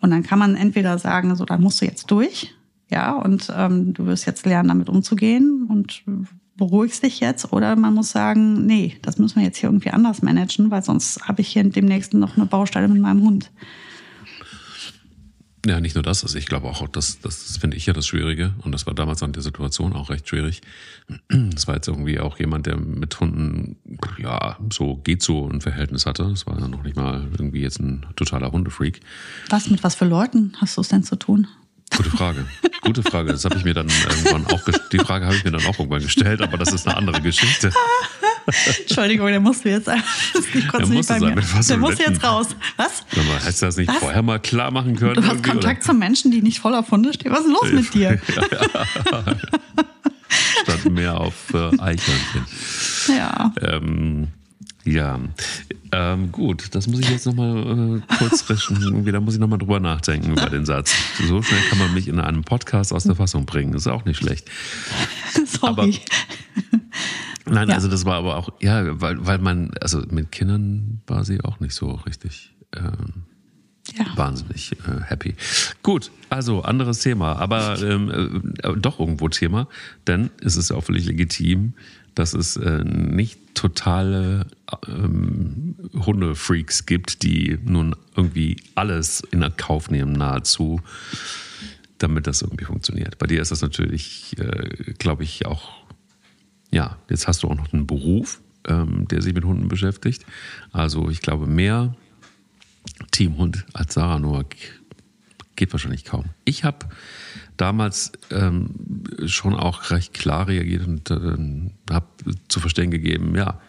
[0.00, 2.54] Und dann kann man entweder sagen, so, da musst du jetzt durch,
[2.90, 6.02] ja, und ähm, du wirst jetzt lernen, damit umzugehen und
[6.56, 10.22] beruhigst dich jetzt, oder man muss sagen, nee, das müssen wir jetzt hier irgendwie anders
[10.22, 13.50] managen, weil sonst habe ich hier demnächst noch eine Baustelle mit meinem Hund.
[15.66, 16.22] Ja, nicht nur das.
[16.22, 18.54] Also ich glaube auch, das, das, das finde ich ja das Schwierige.
[18.62, 20.62] Und das war damals an der Situation auch recht schwierig.
[21.28, 23.76] Das war jetzt irgendwie auch jemand, der mit Hunden,
[24.18, 26.28] ja, so geht so ein Verhältnis hatte.
[26.28, 29.00] Das war dann noch nicht mal irgendwie jetzt ein totaler Hundefreak.
[29.50, 31.46] Was, mit was für Leuten hast du es denn zu tun?
[31.96, 32.46] Gute Frage.
[32.82, 33.32] Gute Frage.
[33.32, 34.60] Das habe ich mir dann irgendwann auch,
[34.92, 37.72] die Frage habe ich mir dann auch irgendwann gestellt, aber das ist eine andere Geschichte.
[38.80, 40.08] Entschuldigung, der musste jetzt einfach.
[40.54, 41.34] Ich konnte nicht bei mir.
[41.34, 42.48] Der muss jetzt raus.
[42.76, 43.04] Was?
[43.14, 43.98] Mal, hast du das nicht Was?
[43.98, 45.14] vorher mal klar machen können?
[45.14, 45.92] Du hast Kontakt oder?
[45.92, 47.32] zu Menschen, die nicht voll auf Hunde stehen.
[47.32, 48.20] Was ist los mit dir?
[50.62, 52.44] Statt mehr auf äh, Eichhörnchen.
[53.08, 53.52] Ja.
[53.60, 54.28] Ähm,
[54.84, 55.18] ja,
[55.92, 59.04] ähm, gut, das muss ich jetzt nochmal äh, kurz rechnen.
[59.04, 60.94] da muss ich nochmal drüber nachdenken über den Satz.
[61.26, 63.74] So schnell kann man mich in einem Podcast aus der Fassung bringen.
[63.74, 64.48] Ist auch nicht schlecht.
[65.46, 65.68] Sorry.
[65.68, 65.88] Aber,
[67.50, 67.74] nein, ja.
[67.74, 71.60] also das war aber auch, ja, weil, weil man, also mit Kindern war sie auch
[71.60, 72.54] nicht so richtig.
[72.76, 73.24] Ähm,
[73.96, 74.04] ja.
[74.16, 75.34] Wahnsinnig äh, happy.
[75.82, 79.68] Gut, also anderes Thema, aber ähm, äh, doch irgendwo Thema,
[80.06, 81.72] denn es ist auch völlig legitim,
[82.14, 84.46] dass es äh, nicht totale
[84.88, 90.80] ähm, Hundefreaks gibt, die nun irgendwie alles in Kauf nehmen, nahezu,
[91.98, 93.18] damit das irgendwie funktioniert.
[93.18, 95.77] Bei dir ist das natürlich, äh, glaube ich, auch,
[96.70, 100.24] ja, jetzt hast du auch noch einen Beruf, ähm, der sich mit Hunden beschäftigt.
[100.72, 101.94] Also ich glaube, mehr
[103.10, 104.56] Teamhund als Sarah Noack
[105.56, 106.26] geht wahrscheinlich kaum.
[106.44, 106.86] Ich habe
[107.56, 112.06] damals ähm, schon auch recht klar reagiert und äh, habe
[112.48, 113.60] zu verstehen gegeben, ja,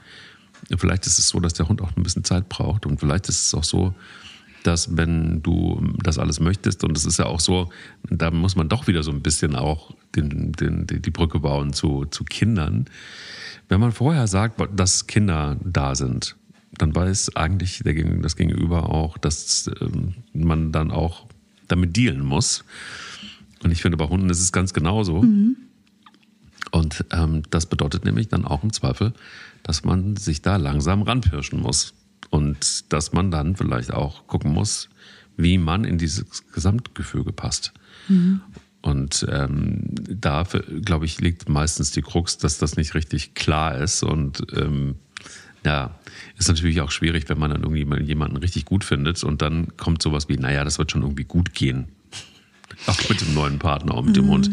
[0.77, 3.45] vielleicht ist es so, dass der Hund auch ein bisschen Zeit braucht und vielleicht ist
[3.45, 3.95] es auch so,
[4.63, 7.69] dass wenn du das alles möchtest, und es ist ja auch so,
[8.09, 12.05] da muss man doch wieder so ein bisschen auch den, den, die Brücke bauen zu,
[12.05, 12.85] zu Kindern.
[13.67, 16.35] Wenn man vorher sagt, dass Kinder da sind,
[16.77, 21.25] dann weiß eigentlich der, das Gegenüber auch, dass ähm, man dann auch
[21.67, 22.63] damit dealen muss.
[23.63, 25.21] Und ich finde, bei Hunden ist es ganz genauso.
[25.21, 25.57] Mhm.
[26.71, 29.13] Und ähm, das bedeutet nämlich dann auch im Zweifel,
[29.63, 31.93] dass man sich da langsam ranpirschen muss.
[32.29, 34.89] Und dass man dann vielleicht auch gucken muss,
[35.37, 37.73] wie man in dieses Gesamtgefüge passt.
[38.07, 38.41] Mhm.
[38.81, 40.43] Und ähm, da,
[40.83, 44.03] glaube ich, liegt meistens die Krux, dass das nicht richtig klar ist.
[44.03, 44.95] Und ähm,
[45.65, 45.95] ja,
[46.37, 49.75] ist natürlich auch schwierig, wenn man dann irgendwie mal jemanden richtig gut findet und dann
[49.77, 51.87] kommt sowas wie, naja, das wird schon irgendwie gut gehen.
[52.85, 54.21] Auch mit dem neuen Partner, auch mit mhm.
[54.21, 54.51] dem Hund.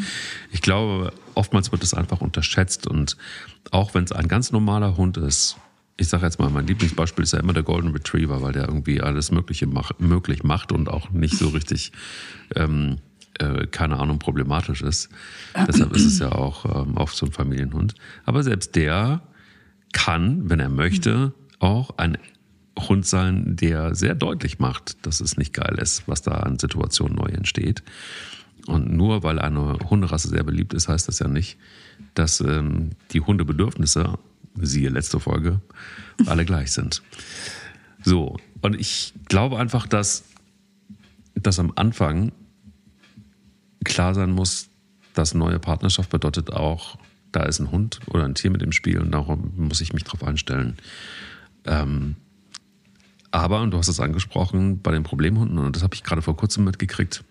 [0.51, 3.17] Ich glaube, oftmals wird das einfach unterschätzt und
[3.71, 5.59] auch wenn es ein ganz normaler Hund ist,
[5.97, 9.01] ich sage jetzt mal, mein Lieblingsbeispiel ist ja immer der Golden Retriever, weil der irgendwie
[9.01, 11.93] alles Mögliche mach, möglich macht und auch nicht so richtig,
[12.55, 12.99] ähm,
[13.39, 15.09] äh, keine Ahnung, problematisch ist.
[15.67, 17.95] Deshalb ist es ja auch ähm, oft so ein Familienhund.
[18.25, 19.23] Aber selbst der
[19.93, 22.19] kann, wenn er möchte, auch ein
[22.79, 27.17] Hund sein, der sehr deutlich macht, dass es nicht geil ist, was da an Situationen
[27.17, 27.83] neu entsteht.
[28.67, 31.57] Und nur weil eine Hunderasse sehr beliebt ist, heißt das ja nicht,
[32.15, 34.19] dass ähm, die Hundebedürfnisse,
[34.61, 35.61] siehe letzte Folge,
[36.27, 37.03] alle gleich sind.
[38.03, 40.25] So, und ich glaube einfach, dass,
[41.35, 42.33] dass am Anfang
[43.85, 44.69] klar sein muss,
[45.15, 46.99] dass neue Partnerschaft bedeutet auch,
[47.33, 50.05] da ist ein Hund oder ein Tier mit im Spiel und darum muss ich mich
[50.05, 50.77] drauf einstellen.
[51.65, 52.17] Ähm,
[53.31, 56.37] aber, und du hast es angesprochen, bei den Problemhunden, und das habe ich gerade vor
[56.37, 57.25] kurzem mitgekriegt,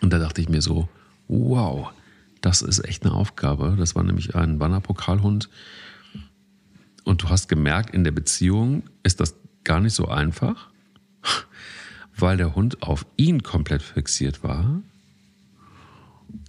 [0.00, 0.88] und da dachte ich mir so,
[1.28, 1.90] wow,
[2.40, 3.76] das ist echt eine Aufgabe.
[3.78, 5.48] Das war nämlich ein Wanderpokalhund.
[7.04, 9.34] Und du hast gemerkt, in der Beziehung ist das
[9.64, 10.70] gar nicht so einfach,
[12.16, 14.82] weil der Hund auf ihn komplett fixiert war.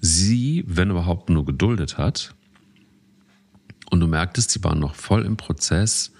[0.02, 2.36] Sie, wenn überhaupt, nur geduldet hat.
[3.90, 6.12] Und du merktest, sie waren noch voll im Prozess,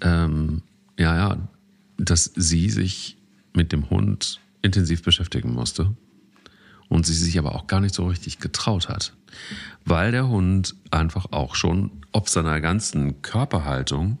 [0.00, 0.62] ähm,
[0.98, 1.48] ja, ja,
[1.96, 3.16] dass sie sich
[3.54, 5.94] mit dem Hund intensiv beschäftigen musste
[6.90, 9.14] und sie sich aber auch gar nicht so richtig getraut hat,
[9.86, 14.18] weil der Hund einfach auch schon ob seiner ganzen Körperhaltung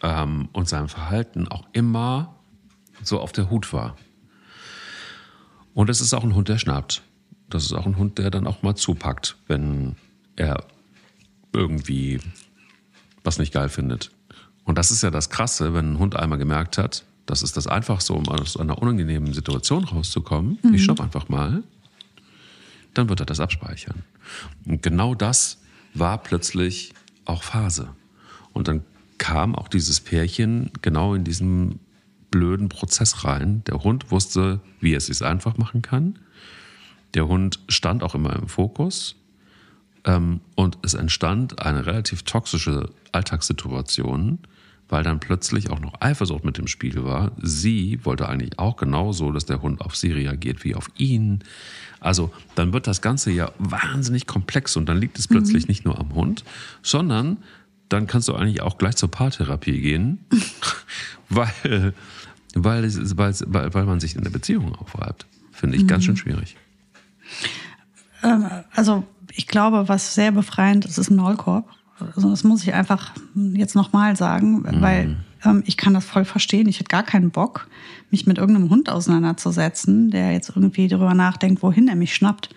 [0.00, 2.36] ähm, und seinem Verhalten auch immer
[3.02, 3.96] so auf der Hut war.
[5.74, 7.02] Und es ist auch ein Hund, der schnappt.
[7.48, 9.96] Das ist auch ein Hund, der dann auch mal zupackt, wenn
[10.36, 10.64] er
[11.52, 12.20] irgendwie
[13.24, 14.12] was nicht geil findet.
[14.64, 17.68] Und das ist ja das Krasse, wenn ein Hund einmal gemerkt hat, das ist das
[17.68, 20.58] Einfachste, um aus einer unangenehmen Situation rauszukommen.
[20.62, 20.74] Mhm.
[20.74, 21.62] Ich stopp einfach mal.
[22.92, 24.02] Dann wird er das abspeichern.
[24.66, 25.58] Und genau das
[25.94, 26.92] war plötzlich
[27.24, 27.90] auch Phase.
[28.52, 28.82] Und dann
[29.18, 31.78] kam auch dieses Pärchen genau in diesen
[32.32, 33.62] blöden Prozess rein.
[33.68, 36.18] Der Hund wusste, wie er es sich einfach machen kann.
[37.14, 39.14] Der Hund stand auch immer im Fokus.
[40.04, 44.40] Ähm, und es entstand eine relativ toxische Alltagssituation,
[44.90, 47.32] weil dann plötzlich auch noch Eifersucht mit dem Spiel war.
[47.40, 51.42] Sie wollte eigentlich auch genauso, dass der Hund auf sie reagiert wie auf ihn.
[52.00, 55.68] Also dann wird das Ganze ja wahnsinnig komplex und dann liegt es plötzlich mhm.
[55.68, 56.44] nicht nur am Hund,
[56.82, 57.38] sondern
[57.88, 60.18] dann kannst du eigentlich auch gleich zur Paartherapie gehen,
[61.28, 61.94] weil,
[62.54, 65.26] weil, weil, weil man sich in der Beziehung aufreibt.
[65.52, 65.88] Finde ich mhm.
[65.88, 66.56] ganz schön schwierig.
[68.22, 71.68] Ähm, also ich glaube, was sehr befreiend ist, ist ein Maulkorb.
[72.14, 74.80] Also das muss ich einfach jetzt nochmal sagen, mhm.
[74.80, 76.68] weil ähm, ich kann das voll verstehen.
[76.68, 77.68] Ich hätte gar keinen Bock,
[78.10, 82.50] mich mit irgendeinem Hund auseinanderzusetzen, der jetzt irgendwie darüber nachdenkt, wohin er mich schnappt.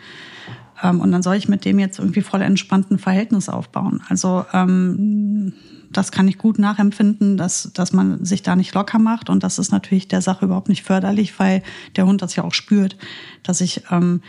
[0.82, 4.02] Ähm, und dann soll ich mit dem jetzt irgendwie voll entspannten Verhältnis aufbauen.
[4.10, 5.54] Also ähm,
[5.92, 9.30] das kann ich gut nachempfinden, dass, dass man sich da nicht locker macht.
[9.30, 11.64] Und das ist natürlich der Sache überhaupt nicht förderlich, weil
[11.96, 12.98] der Hund das ja auch spürt,
[13.44, 14.22] dass ich ähm,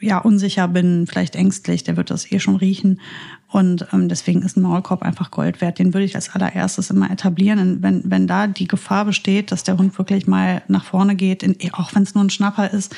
[0.00, 3.00] ja unsicher bin, vielleicht ängstlich, der wird das eh schon riechen.
[3.48, 5.78] Und ähm, deswegen ist ein Maulkorb einfach Gold wert.
[5.78, 7.58] Den würde ich als allererstes immer etablieren.
[7.58, 11.42] Und wenn, wenn da die Gefahr besteht, dass der Hund wirklich mal nach vorne geht,
[11.42, 12.94] in, auch wenn es nur ein Schnapper ist,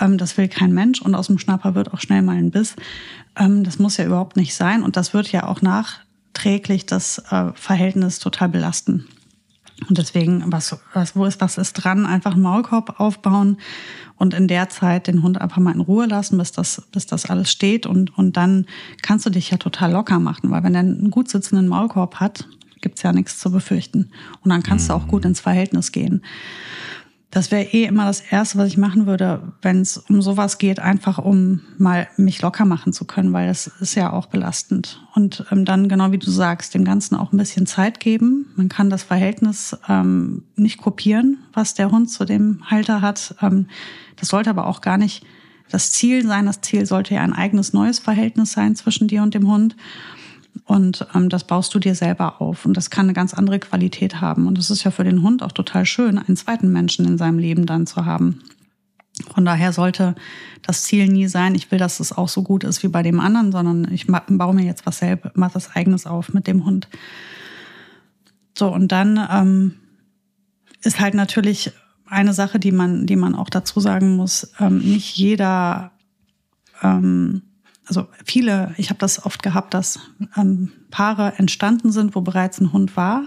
[0.00, 1.02] ähm, das will kein Mensch.
[1.02, 2.76] Und aus dem Schnapper wird auch schnell mal ein Biss.
[3.36, 4.82] Ähm, das muss ja überhaupt nicht sein.
[4.82, 9.06] Und das wird ja auch nachträglich das äh, Verhältnis total belasten.
[9.88, 12.06] Und deswegen, was, was, wo ist, was ist dran?
[12.06, 13.58] Einfach einen Maulkorb aufbauen
[14.16, 17.26] und in der Zeit den Hund einfach mal in Ruhe lassen, bis das, bis das
[17.26, 17.86] alles steht.
[17.86, 18.66] Und, und dann
[19.02, 22.46] kannst du dich ja total locker machen, weil wenn er einen gut sitzenden Maulkorb hat,
[22.80, 24.10] gibt's ja nichts zu befürchten.
[24.42, 24.92] Und dann kannst mhm.
[24.92, 25.30] du auch gut mhm.
[25.30, 26.22] ins Verhältnis gehen.
[27.30, 30.80] Das wäre eh immer das Erste, was ich machen würde, wenn es um sowas geht,
[30.80, 35.06] einfach um mal mich locker machen zu können, weil das ist ja auch belastend.
[35.14, 38.46] Und ähm, dann, genau wie du sagst, dem Ganzen auch ein bisschen Zeit geben.
[38.56, 43.36] Man kann das Verhältnis ähm, nicht kopieren, was der Hund zu dem Halter hat.
[43.40, 43.68] Ähm,
[44.16, 45.24] das sollte aber auch gar nicht
[45.70, 46.46] das Ziel sein.
[46.46, 49.76] Das Ziel sollte ja ein eigenes neues Verhältnis sein zwischen dir und dem Hund.
[50.64, 52.64] Und ähm, das baust du dir selber auf.
[52.66, 54.46] Und das kann eine ganz andere Qualität haben.
[54.46, 57.38] Und es ist ja für den Hund auch total schön, einen zweiten Menschen in seinem
[57.38, 58.42] Leben dann zu haben.
[59.34, 60.14] Von daher sollte
[60.62, 63.20] das Ziel nie sein, ich will, dass es auch so gut ist wie bei dem
[63.20, 66.88] anderen, sondern ich baue mir jetzt was selber, mache was eigenes auf mit dem Hund.
[68.56, 69.74] So, und dann ähm,
[70.82, 71.72] ist halt natürlich
[72.06, 75.92] eine Sache, die man, die man auch dazu sagen muss, ähm, nicht jeder
[76.82, 77.42] ähm,
[77.90, 79.98] also viele, ich habe das oft gehabt, dass
[80.36, 83.24] ähm, Paare entstanden sind, wo bereits ein Hund war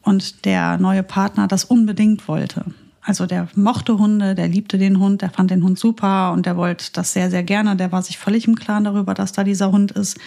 [0.00, 2.64] und der neue Partner das unbedingt wollte.
[3.02, 6.56] Also der mochte Hunde, der liebte den Hund, der fand den Hund super und der
[6.56, 7.76] wollte das sehr, sehr gerne.
[7.76, 10.18] Der war sich völlig im Klaren darüber, dass da dieser Hund ist.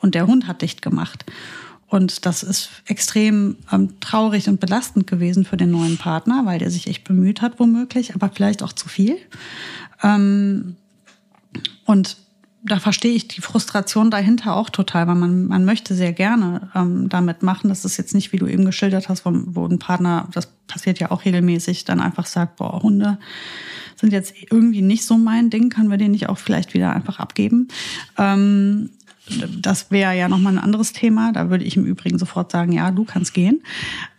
[0.00, 1.24] Und der Hund hat dicht gemacht.
[1.86, 6.70] Und das ist extrem ähm, traurig und belastend gewesen für den neuen Partner, weil der
[6.70, 9.16] sich echt bemüht hat, womöglich, aber vielleicht auch zu viel.
[10.02, 10.76] Ähm,
[11.86, 12.18] und
[12.64, 17.08] da verstehe ich die Frustration dahinter auch total, weil man, man möchte sehr gerne ähm,
[17.08, 17.68] damit machen.
[17.68, 21.00] Das ist jetzt nicht, wie du eben geschildert hast, wo, wo ein Partner, das passiert
[21.00, 23.18] ja auch regelmäßig, dann einfach sagt, boah, Hunde
[23.96, 27.18] sind jetzt irgendwie nicht so mein Ding, können wir den nicht auch vielleicht wieder einfach
[27.18, 27.68] abgeben.
[28.16, 28.90] Ähm,
[29.28, 31.32] das wäre ja nochmal ein anderes Thema.
[31.32, 33.62] Da würde ich im Übrigen sofort sagen, ja, du kannst gehen.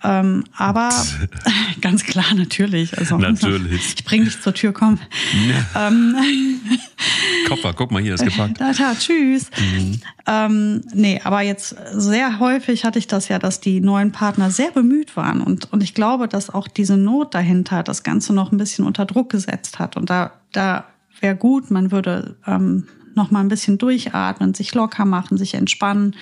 [0.01, 0.89] Ähm, aber
[1.81, 2.97] ganz klar, natürlich.
[2.97, 3.93] Also, natürlich.
[3.97, 4.99] Ich bringe dich zur Tür, komm.
[5.47, 5.87] Ja.
[5.87, 6.15] Ähm,
[7.47, 8.61] Koffer, guck mal, hier ist gepackt.
[8.61, 9.49] Da, da, tschüss.
[9.59, 10.01] Mhm.
[10.25, 14.71] Ähm, nee, aber jetzt sehr häufig hatte ich das ja, dass die neuen Partner sehr
[14.71, 15.41] bemüht waren.
[15.41, 19.05] Und, und ich glaube, dass auch diese Not dahinter das Ganze noch ein bisschen unter
[19.05, 19.97] Druck gesetzt hat.
[19.97, 20.85] Und da, da
[21.19, 26.15] wäre gut, man würde ähm, noch mal ein bisschen durchatmen, sich locker machen, sich entspannen.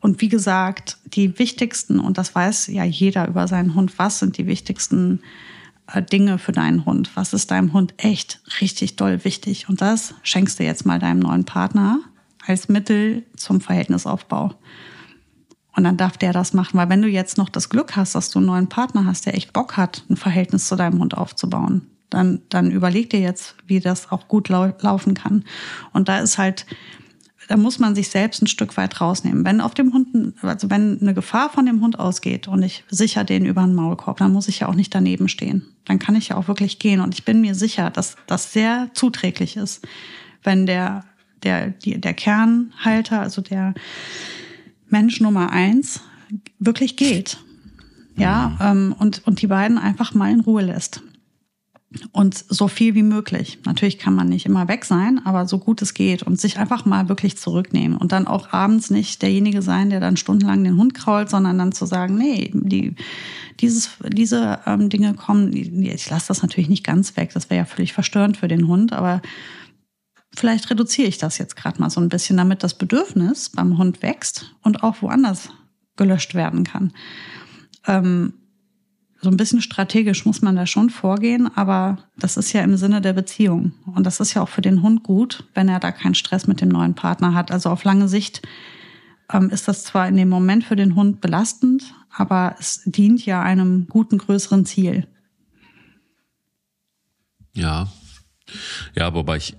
[0.00, 4.38] Und wie gesagt, die wichtigsten, und das weiß ja jeder über seinen Hund, was sind
[4.38, 5.20] die wichtigsten
[5.86, 7.10] äh, Dinge für deinen Hund?
[7.14, 9.68] Was ist deinem Hund echt richtig doll wichtig?
[9.68, 12.00] Und das schenkst du jetzt mal deinem neuen Partner
[12.46, 14.54] als Mittel zum Verhältnisaufbau.
[15.74, 18.30] Und dann darf der das machen, weil wenn du jetzt noch das Glück hast, dass
[18.30, 21.86] du einen neuen Partner hast, der echt Bock hat, ein Verhältnis zu deinem Hund aufzubauen,
[22.12, 25.44] dann, dann überleg dir jetzt, wie das auch gut lau laufen kann.
[25.92, 26.66] Und da ist halt,
[27.48, 29.44] da muss man sich selbst ein Stück weit rausnehmen.
[29.44, 33.24] Wenn auf dem Hund, also wenn eine Gefahr von dem Hund ausgeht und ich sicher
[33.24, 35.66] den über den Maulkorb, dann muss ich ja auch nicht daneben stehen.
[35.84, 37.00] Dann kann ich ja auch wirklich gehen.
[37.00, 39.86] Und ich bin mir sicher, dass das sehr zuträglich ist,
[40.42, 41.04] wenn der,
[41.42, 43.74] der, die, der Kernhalter, also der
[44.88, 46.00] Mensch Nummer eins,
[46.58, 47.38] wirklich geht.
[48.16, 48.58] Ja, mhm.
[48.60, 51.02] ähm, und, und die beiden einfach mal in Ruhe lässt
[52.12, 53.58] und so viel wie möglich.
[53.64, 56.84] Natürlich kann man nicht immer weg sein, aber so gut es geht und sich einfach
[56.84, 60.94] mal wirklich zurücknehmen und dann auch abends nicht derjenige sein, der dann stundenlang den Hund
[60.94, 62.94] krault, sondern dann zu sagen, nee, die,
[63.60, 67.64] dieses, diese ähm, Dinge kommen, ich lasse das natürlich nicht ganz weg, das wäre ja
[67.64, 69.22] völlig verstörend für den Hund, aber
[70.34, 74.02] vielleicht reduziere ich das jetzt gerade mal so ein bisschen, damit das Bedürfnis beim Hund
[74.02, 75.50] wächst und auch woanders
[75.96, 76.92] gelöscht werden kann.
[77.86, 78.34] Ähm,
[79.22, 83.00] so ein bisschen strategisch muss man da schon vorgehen, aber das ist ja im Sinne
[83.00, 83.72] der Beziehung.
[83.86, 86.60] Und das ist ja auch für den Hund gut, wenn er da keinen Stress mit
[86.60, 87.52] dem neuen Partner hat.
[87.52, 88.42] Also auf lange Sicht
[89.32, 93.40] ähm, ist das zwar in dem Moment für den Hund belastend, aber es dient ja
[93.40, 95.06] einem guten, größeren Ziel.
[97.54, 97.92] Ja.
[98.96, 99.56] Ja, wobei ich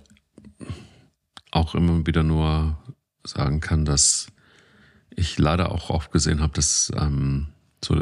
[1.51, 2.77] auch immer wieder nur
[3.23, 4.27] sagen kann, dass
[5.09, 7.52] ich leider auch oft gesehen habe, dass ähm,
[7.83, 7.95] so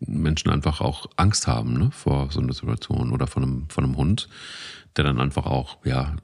[0.00, 3.96] Menschen einfach auch Angst haben ne, vor so einer Situation oder von einem, von einem
[3.96, 4.28] Hund,
[4.96, 6.16] der dann einfach auch, ja,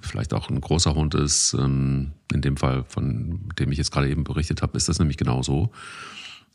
[0.00, 1.54] vielleicht auch ein großer Hund ist.
[1.54, 5.16] Ähm, in dem Fall, von dem ich jetzt gerade eben berichtet habe, ist das nämlich
[5.16, 5.70] genauso.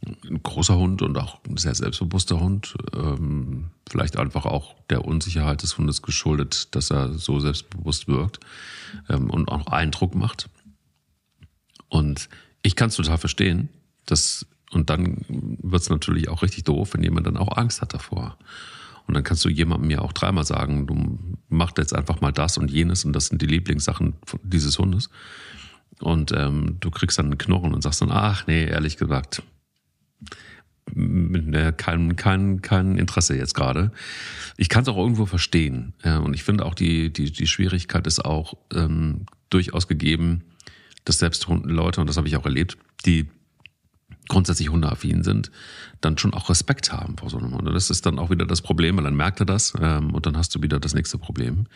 [0.03, 2.75] Ein großer Hund und auch ein sehr selbstbewusster Hund.
[2.95, 8.39] Ähm, vielleicht einfach auch der Unsicherheit des Hundes geschuldet, dass er so selbstbewusst wirkt
[9.10, 10.49] ähm, und auch Eindruck macht.
[11.89, 12.29] Und
[12.63, 13.69] ich kann es total verstehen,
[14.05, 17.93] dass und dann wird es natürlich auch richtig doof, wenn jemand dann auch Angst hat
[17.93, 18.38] davor.
[19.07, 22.57] Und dann kannst du jemandem ja auch dreimal sagen, du machst jetzt einfach mal das
[22.57, 25.10] und jenes und das sind die Lieblingssachen dieses Hundes.
[25.99, 29.43] Und ähm, du kriegst dann einen Knochen und sagst dann, ach nee, ehrlich gesagt,
[30.93, 33.91] ne, kein, kein, kein Interesse jetzt gerade.
[34.57, 35.93] Ich kann es auch irgendwo verstehen.
[36.03, 40.43] Ja, und ich finde auch, die, die, die Schwierigkeit ist auch ähm, durchaus gegeben,
[41.03, 43.27] dass selbst Leute, und das habe ich auch erlebt, die
[44.32, 45.52] grundsätzlich hundeaffin sind,
[46.00, 47.67] dann schon auch Respekt haben vor so einem Hund.
[47.67, 50.26] Und das ist dann auch wieder das Problem, weil dann merkt er das ähm, und
[50.26, 51.67] dann hast du wieder das nächste Problem.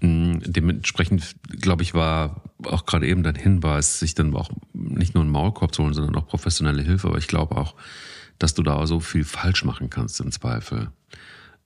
[0.00, 5.24] Mm, dementsprechend, glaube ich, war auch gerade eben dein Hinweis, sich dann auch nicht nur
[5.24, 7.08] einen Maulkorb zu holen, sondern auch professionelle Hilfe.
[7.08, 7.74] Aber ich glaube auch,
[8.38, 10.92] dass du da so viel falsch machen kannst im Zweifel.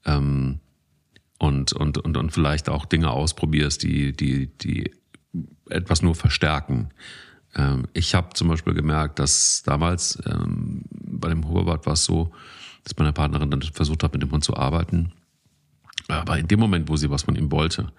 [0.07, 0.61] Ähm,
[1.38, 4.90] und, und, und, und vielleicht auch Dinge ausprobierst, die, die, die
[5.68, 6.88] etwas nur verstärken.
[7.54, 12.32] Ähm, ich habe zum Beispiel gemerkt, dass damals ähm, bei dem Hoverwart war es so,
[12.84, 15.12] dass meine Partnerin dann versucht hat, mit dem Hund zu arbeiten.
[16.08, 17.92] Aber in dem Moment, wo sie was von ihm wollte,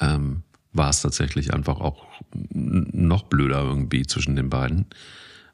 [0.00, 4.86] ähm, war es tatsächlich einfach auch noch blöder irgendwie zwischen den beiden.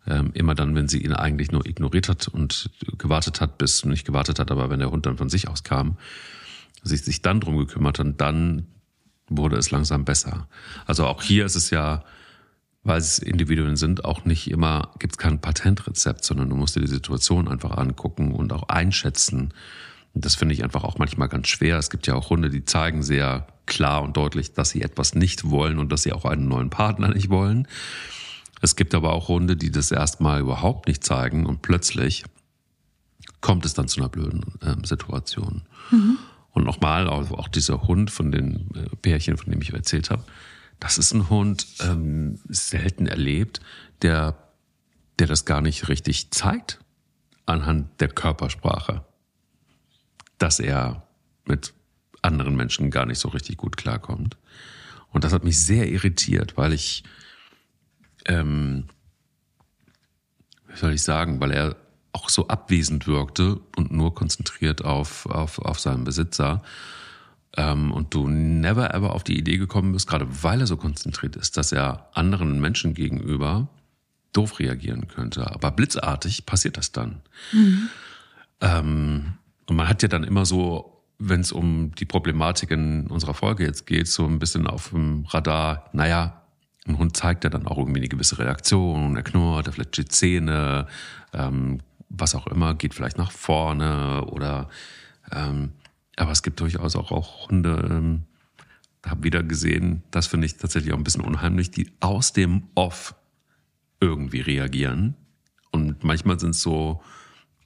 [0.07, 4.07] Ähm, immer dann, wenn sie ihn eigentlich nur ignoriert hat und gewartet hat, bis nicht
[4.07, 5.97] gewartet hat, aber wenn der Hund dann von sich aus kam,
[6.83, 8.67] sich, sich dann drum gekümmert hat, dann
[9.29, 10.49] wurde es langsam besser.
[10.87, 12.05] Also auch hier ist es ja
[12.87, 16.81] weil es Individuen sind, auch nicht immer, gibt es kein Patentrezept, sondern du musst dir
[16.81, 19.53] die Situation einfach angucken und auch einschätzen.
[20.15, 21.79] Und das finde ich einfach auch manchmal ganz schwer.
[21.79, 25.51] Es gibt ja auch Hunde, die zeigen sehr klar und deutlich, dass sie etwas nicht
[25.51, 27.67] wollen und dass sie auch einen neuen Partner nicht wollen.
[28.63, 32.25] Es gibt aber auch Hunde, die das erstmal überhaupt nicht zeigen und plötzlich
[33.41, 35.63] kommt es dann zu einer blöden äh, Situation.
[35.91, 36.19] Mhm.
[36.53, 40.23] Und nochmal, auch, auch dieser Hund von den äh, Pärchen, von dem ich erzählt habe,
[40.81, 43.61] das ist ein Hund, ähm, selten erlebt,
[44.03, 44.37] der,
[45.19, 46.81] der das gar nicht richtig zeigt
[47.47, 49.05] anhand der Körpersprache,
[50.39, 51.07] dass er
[51.45, 51.73] mit
[52.23, 54.37] anderen Menschen gar nicht so richtig gut klarkommt.
[55.11, 57.05] Und das hat mich sehr irritiert, weil ich,
[58.27, 58.89] ähm,
[60.67, 61.77] wie soll ich sagen, weil er
[62.13, 66.63] auch so abwesend wirkte und nur konzentriert auf, auf, auf seinen Besitzer
[67.57, 71.37] ähm, und du never ever auf die Idee gekommen bist, gerade weil er so konzentriert
[71.37, 73.69] ist, dass er anderen Menschen gegenüber
[74.33, 75.51] doof reagieren könnte.
[75.51, 77.23] Aber blitzartig passiert das dann.
[77.53, 77.89] Mhm.
[78.61, 79.35] Ähm,
[79.67, 83.65] und man hat ja dann immer so wenn es um die Problematik in unserer Folge
[83.65, 86.43] jetzt geht, so ein bisschen auf dem Radar, naja,
[86.87, 90.05] ein Hund zeigt ja dann auch irgendwie eine gewisse Reaktion, er knurrt, er fletscht die
[90.05, 90.87] Zähne,
[91.33, 94.69] ähm, was auch immer, geht vielleicht nach vorne oder
[95.33, 95.73] ähm,
[96.17, 98.25] aber es gibt durchaus auch, auch Hunde, ähm,
[99.05, 103.15] habe wieder gesehen, das finde ich tatsächlich auch ein bisschen unheimlich, die aus dem Off
[104.01, 105.15] irgendwie reagieren.
[105.71, 107.03] Und manchmal sind es so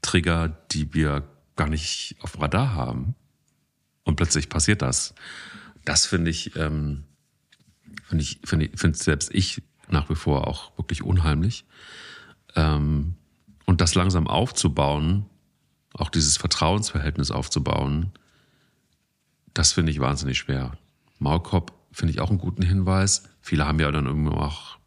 [0.03, 3.15] Trigger, die wir gar nicht auf dem Radar haben.
[4.05, 5.15] Und plötzlich passiert das.
[5.85, 7.05] Das finde ich, ähm,
[8.05, 11.65] finde ich, finde ich, finde selbst ich nach wie vor auch wirklich unheimlich.
[12.57, 13.15] Ähm,
[13.67, 15.27] und das langsam aufzubauen,
[15.95, 18.13] auch dieses Vertrauensverhältnis aufzubauen,
[19.55, 20.73] das finde ich wahnsinnig schwer.
[21.19, 23.25] Maulkorb finde ich auch einen guten Hinweis.
[23.41, 24.79] Viele haben ja dann irgendwie auch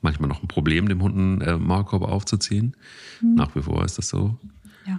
[0.00, 2.76] manchmal noch ein Problem, dem Hund einen äh, Maulkorb aufzuziehen.
[3.20, 3.34] Mhm.
[3.34, 4.38] Nach wie vor ist das so.
[4.86, 4.98] Ja.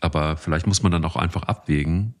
[0.00, 2.14] Aber vielleicht muss man dann auch einfach abwägen,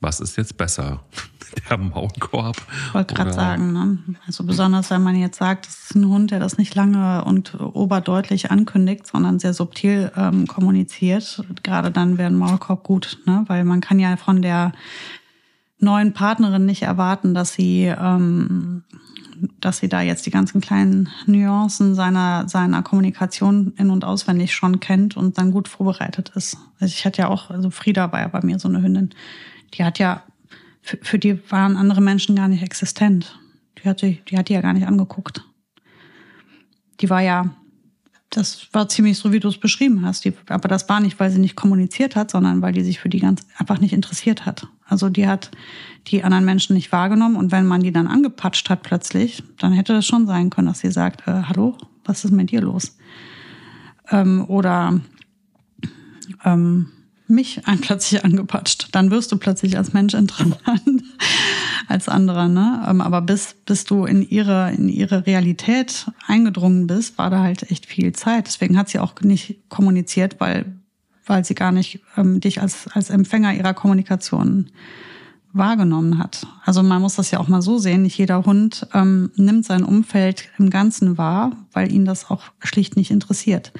[0.00, 1.04] was ist jetzt besser?
[1.68, 2.56] Der Maulkorb?
[2.86, 3.98] Ich wollte gerade sagen, ne?
[4.24, 7.58] also besonders wenn man jetzt sagt, es ist ein Hund, der das nicht lange und
[7.60, 13.44] oberdeutlich ankündigt, sondern sehr subtil ähm, kommuniziert, gerade dann wäre ein Maulkorb gut, ne?
[13.48, 14.72] weil man kann ja von der
[15.80, 18.84] neuen Partnerin nicht erwarten, dass sie, ähm,
[19.60, 24.80] dass sie da jetzt die ganzen kleinen Nuancen seiner, seiner Kommunikation in- und auswendig schon
[24.80, 26.58] kennt und dann gut vorbereitet ist.
[26.78, 29.10] Also ich hatte ja auch, also Frieda war ja bei mir so eine Hündin,
[29.74, 30.22] die hat ja,
[30.82, 33.38] für, für die waren andere Menschen gar nicht existent.
[33.78, 35.44] Die hat die, die hat die ja gar nicht angeguckt.
[37.00, 37.50] Die war ja
[38.30, 40.24] das war ziemlich so, wie du es beschrieben hast.
[40.24, 43.08] Die, aber das war nicht, weil sie nicht kommuniziert hat, sondern weil die sich für
[43.08, 44.68] die ganz einfach nicht interessiert hat.
[44.86, 45.50] Also die hat
[46.06, 49.92] die anderen Menschen nicht wahrgenommen und wenn man die dann angepatscht hat plötzlich, dann hätte
[49.92, 52.96] das schon sein können, dass sie sagt, äh, hallo, was ist mit dir los?
[54.10, 55.00] Ähm, oder
[56.44, 56.90] ähm,
[57.30, 58.88] mich ein plötzlich angepatscht.
[58.92, 61.02] Dann wirst du plötzlich als Mensch interessant
[61.88, 62.84] als anderer, ne?
[62.88, 67.70] Ähm, aber bis, bis du in ihre, in ihre Realität eingedrungen bist, war da halt
[67.70, 68.46] echt viel Zeit.
[68.46, 70.66] Deswegen hat sie auch nicht kommuniziert, weil,
[71.26, 74.70] weil sie gar nicht ähm, dich als, als Empfänger ihrer Kommunikation
[75.52, 76.46] wahrgenommen hat.
[76.64, 79.82] Also man muss das ja auch mal so sehen, nicht jeder Hund ähm, nimmt sein
[79.82, 83.72] Umfeld im Ganzen wahr, weil ihn das auch schlicht nicht interessiert.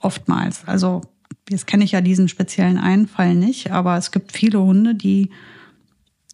[0.00, 0.62] Oftmals.
[0.66, 1.02] Also
[1.48, 5.30] Jetzt kenne ich ja diesen speziellen Einfall nicht, aber es gibt viele Hunde, die,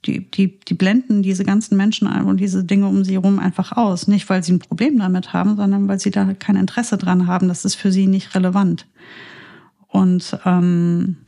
[0.04, 4.08] die, die, die blenden diese ganzen Menschen und diese Dinge um sie herum einfach aus.
[4.08, 7.48] Nicht, weil sie ein Problem damit haben, sondern weil sie da kein Interesse dran haben.
[7.48, 8.86] Das ist für sie nicht relevant.
[9.86, 11.18] Und ähm,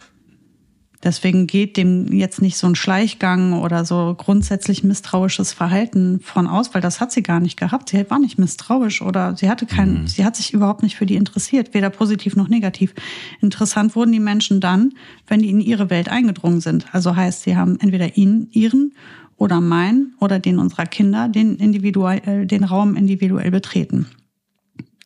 [1.02, 6.74] Deswegen geht dem jetzt nicht so ein Schleichgang oder so grundsätzlich misstrauisches Verhalten von aus,
[6.74, 7.90] weil das hat sie gar nicht gehabt.
[7.90, 10.06] Sie war nicht misstrauisch oder sie hatte kein, mhm.
[10.06, 12.94] sie hat sich überhaupt nicht für die interessiert, weder positiv noch negativ.
[13.40, 14.94] Interessant wurden die Menschen dann,
[15.26, 16.86] wenn die in ihre Welt eingedrungen sind.
[16.92, 18.92] Also heißt, sie haben entweder ihn, ihren
[19.36, 24.06] oder meinen oder den unserer Kinder den individuell, den Raum individuell betreten.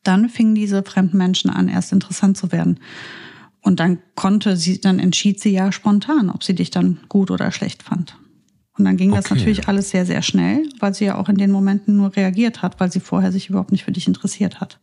[0.03, 2.79] Dann fingen diese fremden Menschen an, erst interessant zu werden.
[3.61, 7.51] Und dann konnte sie, dann entschied sie ja spontan, ob sie dich dann gut oder
[7.51, 8.17] schlecht fand.
[8.77, 9.21] Und dann ging okay.
[9.21, 12.61] das natürlich alles sehr, sehr schnell, weil sie ja auch in den Momenten nur reagiert
[12.61, 14.79] hat, weil sie vorher sich überhaupt nicht für dich interessiert hat.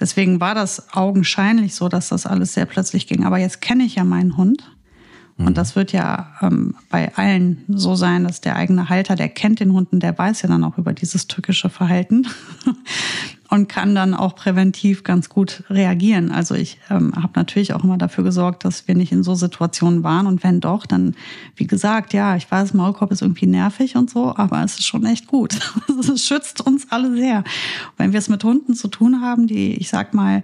[0.00, 3.24] Deswegen war das augenscheinlich so, dass das alles sehr plötzlich ging.
[3.24, 4.70] Aber jetzt kenne ich ja meinen Hund.
[5.36, 5.54] Und mhm.
[5.54, 9.72] das wird ja ähm, bei allen so sein, dass der eigene Halter, der kennt den
[9.72, 12.26] Hunden, der weiß ja dann auch über dieses tückische Verhalten
[13.48, 16.30] und kann dann auch präventiv ganz gut reagieren.
[16.30, 20.04] Also ich ähm, habe natürlich auch immer dafür gesorgt, dass wir nicht in so Situationen
[20.04, 20.26] waren.
[20.26, 21.14] Und wenn doch, dann,
[21.56, 25.04] wie gesagt, ja, ich weiß, Maulkorb ist irgendwie nervig und so, aber es ist schon
[25.04, 25.58] echt gut.
[25.98, 27.44] Es schützt uns alle sehr.
[27.96, 30.42] Wenn wir es mit Hunden zu tun haben, die, ich sag mal,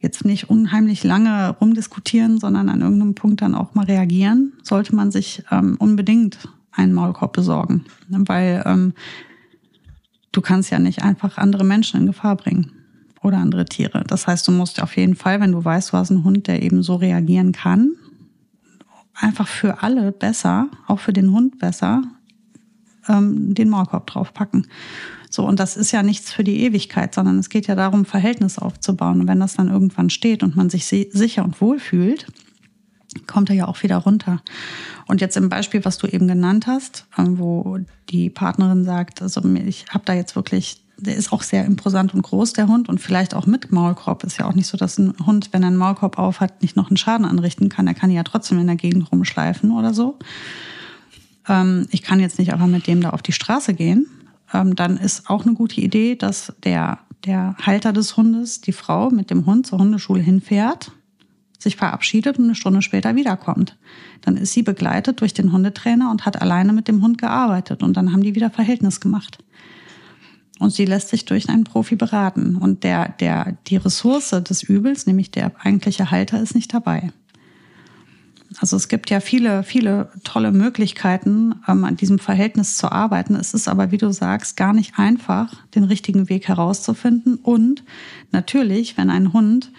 [0.00, 5.10] jetzt nicht unheimlich lange rumdiskutieren, sondern an irgendeinem Punkt dann auch mal reagieren, sollte man
[5.10, 6.38] sich ähm, unbedingt
[6.72, 7.86] einen Maulkorb besorgen.
[8.08, 8.92] Weil ähm,
[10.36, 12.72] du kannst ja nicht einfach andere Menschen in Gefahr bringen
[13.22, 14.04] oder andere Tiere.
[14.06, 16.62] Das heißt, du musst auf jeden Fall, wenn du weißt, du hast einen Hund, der
[16.62, 17.92] eben so reagieren kann,
[19.14, 22.02] einfach für alle besser, auch für den Hund besser,
[23.08, 24.66] ähm, den Maulkorb draufpacken.
[25.30, 28.58] So, und das ist ja nichts für die Ewigkeit, sondern es geht ja darum, Verhältnis
[28.58, 29.20] aufzubauen.
[29.20, 32.26] Und wenn das dann irgendwann steht und man sich sicher und wohl fühlt,
[33.26, 34.42] kommt er ja auch wieder runter.
[35.06, 37.78] Und jetzt im Beispiel, was du eben genannt hast, ähm, wo
[38.10, 42.22] die Partnerin sagt, also ich habe da jetzt wirklich, der ist auch sehr imposant und
[42.22, 44.24] groß, der Hund, und vielleicht auch mit Maulkorb.
[44.24, 46.76] Ist ja auch nicht so, dass ein Hund, wenn er einen Maulkorb auf hat, nicht
[46.76, 47.86] noch einen Schaden anrichten kann.
[47.86, 50.18] Er kann ja trotzdem in der Gegend rumschleifen oder so.
[51.48, 54.06] Ähm, ich kann jetzt nicht einfach mit dem da auf die Straße gehen.
[54.52, 59.10] Ähm, dann ist auch eine gute Idee, dass der, der Halter des Hundes, die Frau
[59.10, 60.92] mit dem Hund zur Hundeschule hinfährt
[61.64, 63.76] sich verabschiedet und eine Stunde später wiederkommt.
[64.20, 67.96] Dann ist sie begleitet durch den Hundetrainer und hat alleine mit dem Hund gearbeitet und
[67.96, 69.38] dann haben die wieder Verhältnis gemacht.
[70.60, 72.56] Und sie lässt sich durch einen Profi beraten.
[72.56, 77.10] Und der, der, die Ressource des Übels, nämlich der eigentliche Halter, ist nicht dabei.
[78.60, 83.34] Also es gibt ja viele, viele tolle Möglichkeiten, ähm, an diesem Verhältnis zu arbeiten.
[83.34, 87.36] Es ist aber, wie du sagst, gar nicht einfach, den richtigen Weg herauszufinden.
[87.36, 87.82] Und
[88.30, 89.72] natürlich, wenn ein Hund,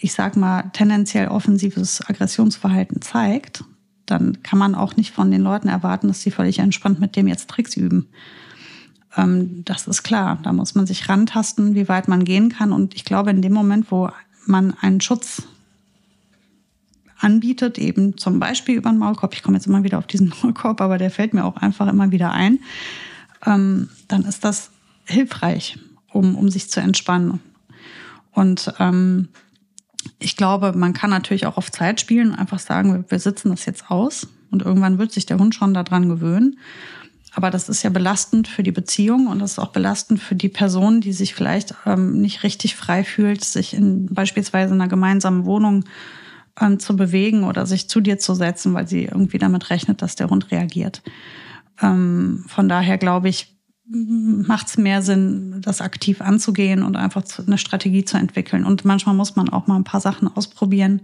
[0.00, 3.64] ich sag mal, tendenziell offensives Aggressionsverhalten zeigt,
[4.06, 7.28] dann kann man auch nicht von den Leuten erwarten, dass sie völlig entspannt mit dem
[7.28, 8.08] jetzt Tricks üben.
[9.16, 10.38] Ähm, das ist klar.
[10.42, 12.72] Da muss man sich rantasten, wie weit man gehen kann.
[12.72, 14.10] Und ich glaube, in dem Moment, wo
[14.46, 15.42] man einen Schutz
[17.18, 20.80] anbietet, eben zum Beispiel über den Maulkorb, ich komme jetzt immer wieder auf diesen Maulkorb,
[20.80, 22.60] aber der fällt mir auch einfach immer wieder ein,
[23.46, 24.70] ähm, dann ist das
[25.04, 25.78] hilfreich,
[26.12, 27.40] um, um sich zu entspannen.
[28.32, 29.28] Und ähm,
[30.20, 33.64] ich glaube, man kann natürlich auch auf Zeit spielen und einfach sagen, wir sitzen das
[33.64, 36.58] jetzt aus und irgendwann wird sich der Hund schon daran gewöhnen.
[37.32, 40.48] Aber das ist ja belastend für die Beziehung und das ist auch belastend für die
[40.48, 45.44] Person, die sich vielleicht ähm, nicht richtig frei fühlt, sich in beispielsweise in einer gemeinsamen
[45.44, 45.84] Wohnung
[46.60, 50.16] ähm, zu bewegen oder sich zu dir zu setzen, weil sie irgendwie damit rechnet, dass
[50.16, 51.02] der Hund reagiert.
[51.80, 53.56] Ähm, von daher glaube ich,
[53.92, 58.64] macht es mehr Sinn, das aktiv anzugehen und einfach eine Strategie zu entwickeln.
[58.64, 61.02] Und manchmal muss man auch mal ein paar Sachen ausprobieren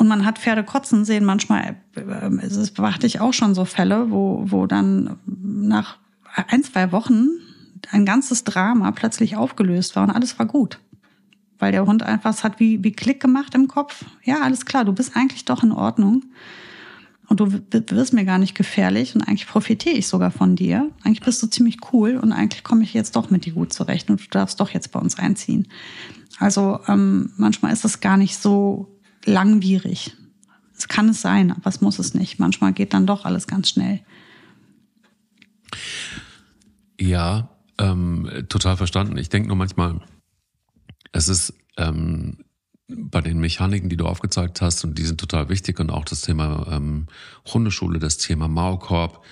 [0.00, 1.26] und man hat Pferde kotzen sehen.
[1.26, 5.98] Manchmal äh, es hatte ich auch schon so Fälle, wo, wo dann nach
[6.48, 7.28] ein, zwei Wochen
[7.90, 10.78] ein ganzes Drama plötzlich aufgelöst war und alles war gut.
[11.58, 14.06] Weil der Hund einfach, es hat wie, wie Klick gemacht im Kopf.
[14.24, 16.24] Ja, alles klar, du bist eigentlich doch in Ordnung.
[17.30, 17.52] Und du
[17.92, 20.90] wirst mir gar nicht gefährlich und eigentlich profitiere ich sogar von dir.
[21.04, 24.10] Eigentlich bist du ziemlich cool und eigentlich komme ich jetzt doch mit dir gut zurecht
[24.10, 25.68] und du darfst doch jetzt bei uns einziehen.
[26.40, 30.16] Also ähm, manchmal ist es gar nicht so langwierig.
[30.76, 32.40] Es kann es sein, aber es muss es nicht.
[32.40, 34.00] Manchmal geht dann doch alles ganz schnell.
[36.98, 39.16] Ja, ähm, total verstanden.
[39.18, 40.00] Ich denke nur manchmal,
[41.12, 42.38] es ist ähm,
[42.96, 46.22] bei den Mechaniken, die du aufgezeigt hast, und die sind total wichtig, und auch das
[46.22, 47.06] Thema ähm,
[47.52, 49.24] Hundeschule, das Thema Maulkorb,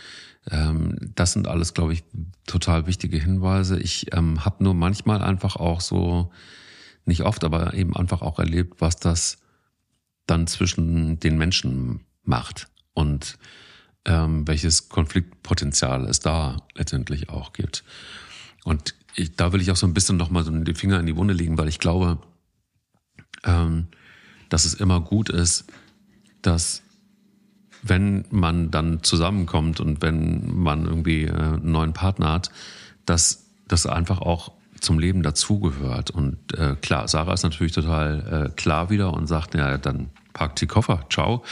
[0.50, 2.04] ähm, das sind alles, glaube ich,
[2.46, 3.78] total wichtige Hinweise.
[3.78, 6.30] Ich ähm, habe nur manchmal einfach auch so,
[7.04, 9.38] nicht oft, aber eben einfach auch erlebt, was das
[10.26, 13.38] dann zwischen den Menschen macht und
[14.04, 17.84] ähm, welches Konfliktpotenzial es da letztendlich auch gibt.
[18.64, 21.16] Und ich, da will ich auch so ein bisschen nochmal so den Finger in die
[21.16, 22.18] Wunde legen, weil ich glaube,
[23.44, 23.86] ähm,
[24.48, 25.66] dass es immer gut ist,
[26.42, 26.82] dass
[27.82, 32.50] wenn man dann zusammenkommt und wenn man irgendwie äh, einen neuen Partner hat,
[33.06, 36.10] dass das einfach auch zum Leben dazugehört.
[36.10, 40.60] Und äh, klar, Sarah ist natürlich total äh, klar wieder und sagt, ja, dann packt
[40.60, 41.44] die Koffer, ciao.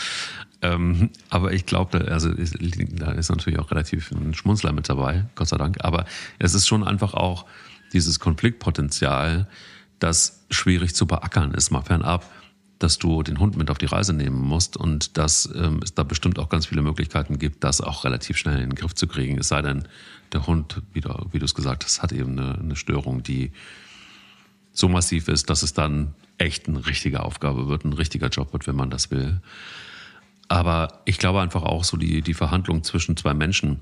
[0.62, 5.48] Ähm, aber ich glaube, also, da ist natürlich auch relativ ein Schmunzler mit dabei, Gott
[5.48, 5.84] sei Dank.
[5.84, 6.06] Aber
[6.38, 7.46] es ist schon einfach auch
[7.92, 9.48] dieses Konfliktpotenzial,
[9.98, 12.24] das schwierig zu beackern ist, mal fernab,
[12.78, 16.02] dass du den Hund mit auf die Reise nehmen musst und dass ähm, es da
[16.02, 19.38] bestimmt auch ganz viele Möglichkeiten gibt, das auch relativ schnell in den Griff zu kriegen.
[19.38, 19.88] Es sei denn,
[20.32, 23.52] der Hund, wie du, wie du es gesagt hast, hat eben eine, eine Störung, die
[24.72, 28.66] so massiv ist, dass es dann echt eine richtige Aufgabe wird, ein richtiger Job wird,
[28.66, 29.40] wenn man das will.
[30.48, 33.80] Aber ich glaube einfach auch so, die, die Verhandlung zwischen zwei Menschen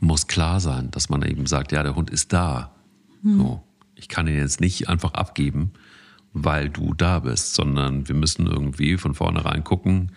[0.00, 2.72] muss klar sein, dass man eben sagt, ja, der Hund ist da.
[3.22, 3.38] Hm.
[3.38, 3.62] So,
[3.96, 5.72] ich kann ihn jetzt nicht einfach abgeben,
[6.32, 10.12] weil du da bist, sondern wir müssen irgendwie von vornherein gucken,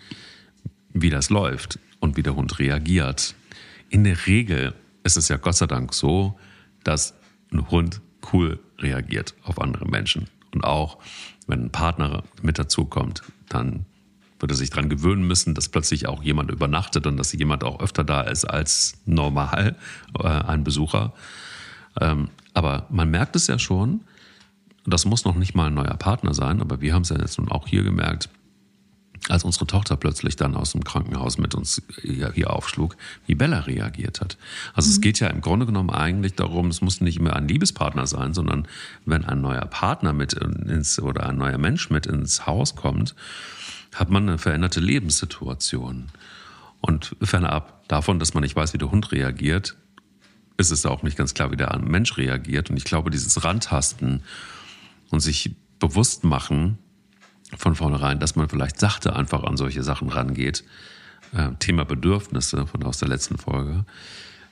[0.92, 3.34] wie das läuft und wie der Hund reagiert.
[3.88, 4.74] In der Regel
[5.04, 6.38] ist es ja Gott sei Dank so,
[6.84, 7.14] dass
[7.52, 8.00] ein Hund
[8.32, 10.28] cool reagiert auf andere Menschen.
[10.52, 10.98] Und auch
[11.46, 13.86] wenn ein Partner mit dazukommt, dann
[14.40, 17.80] wird er sich daran gewöhnen müssen, dass plötzlich auch jemand übernachtet und dass jemand auch
[17.80, 19.76] öfter da ist als normal
[20.18, 21.12] äh, ein Besucher.
[22.00, 24.00] Ähm, aber man merkt es ja schon,
[24.86, 27.38] das muss noch nicht mal ein neuer Partner sein, aber wir haben es ja jetzt
[27.38, 28.30] nun auch hier gemerkt,
[29.28, 32.96] als unsere Tochter plötzlich dann aus dem Krankenhaus mit uns hier aufschlug,
[33.26, 34.38] wie Bella reagiert hat.
[34.74, 34.92] Also mhm.
[34.92, 38.32] es geht ja im Grunde genommen eigentlich darum, es muss nicht mehr ein Liebespartner sein,
[38.32, 38.66] sondern
[39.04, 43.14] wenn ein neuer Partner mit ins oder ein neuer Mensch mit ins Haus kommt,
[43.94, 46.06] hat man eine veränderte Lebenssituation.
[46.80, 49.76] Und fernab davon, dass man nicht weiß, wie der Hund reagiert,
[50.58, 52.68] ist es auch nicht ganz klar, wie der Mensch reagiert.
[52.68, 54.22] Und ich glaube, dieses Randtasten
[55.10, 56.78] und sich bewusst machen,
[57.56, 60.64] von vornherein, dass man vielleicht sachte einfach an solche Sachen rangeht.
[61.32, 63.86] Äh, Thema Bedürfnisse von aus der letzten Folge.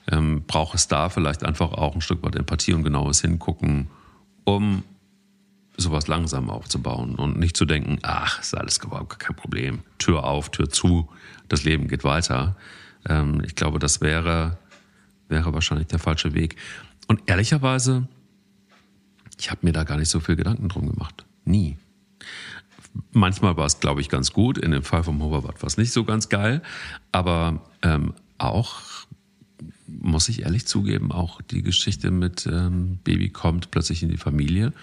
[0.09, 3.87] Ähm, braucht es da vielleicht einfach auch ein Stück weit Empathie und genaues Hingucken,
[4.45, 4.83] um
[5.75, 9.83] sowas langsam aufzubauen und nicht zu denken, ach, ist alles überhaupt kein Problem.
[9.99, 11.09] Tür auf, Tür zu,
[11.49, 12.55] das Leben geht weiter.
[13.07, 14.57] Ähm, ich glaube, das wäre,
[15.29, 16.55] wäre wahrscheinlich der falsche Weg.
[17.07, 18.07] Und ehrlicherweise,
[19.39, 21.25] ich habe mir da gar nicht so viel Gedanken drum gemacht.
[21.45, 21.77] Nie.
[23.11, 24.57] Manchmal war es, glaube ich, ganz gut.
[24.57, 26.61] In dem Fall vom Hoverboard war es nicht so ganz geil.
[27.11, 28.81] Aber ähm, auch,
[29.87, 34.73] muss ich ehrlich zugeben, auch die Geschichte mit ähm, Baby kommt plötzlich in die Familie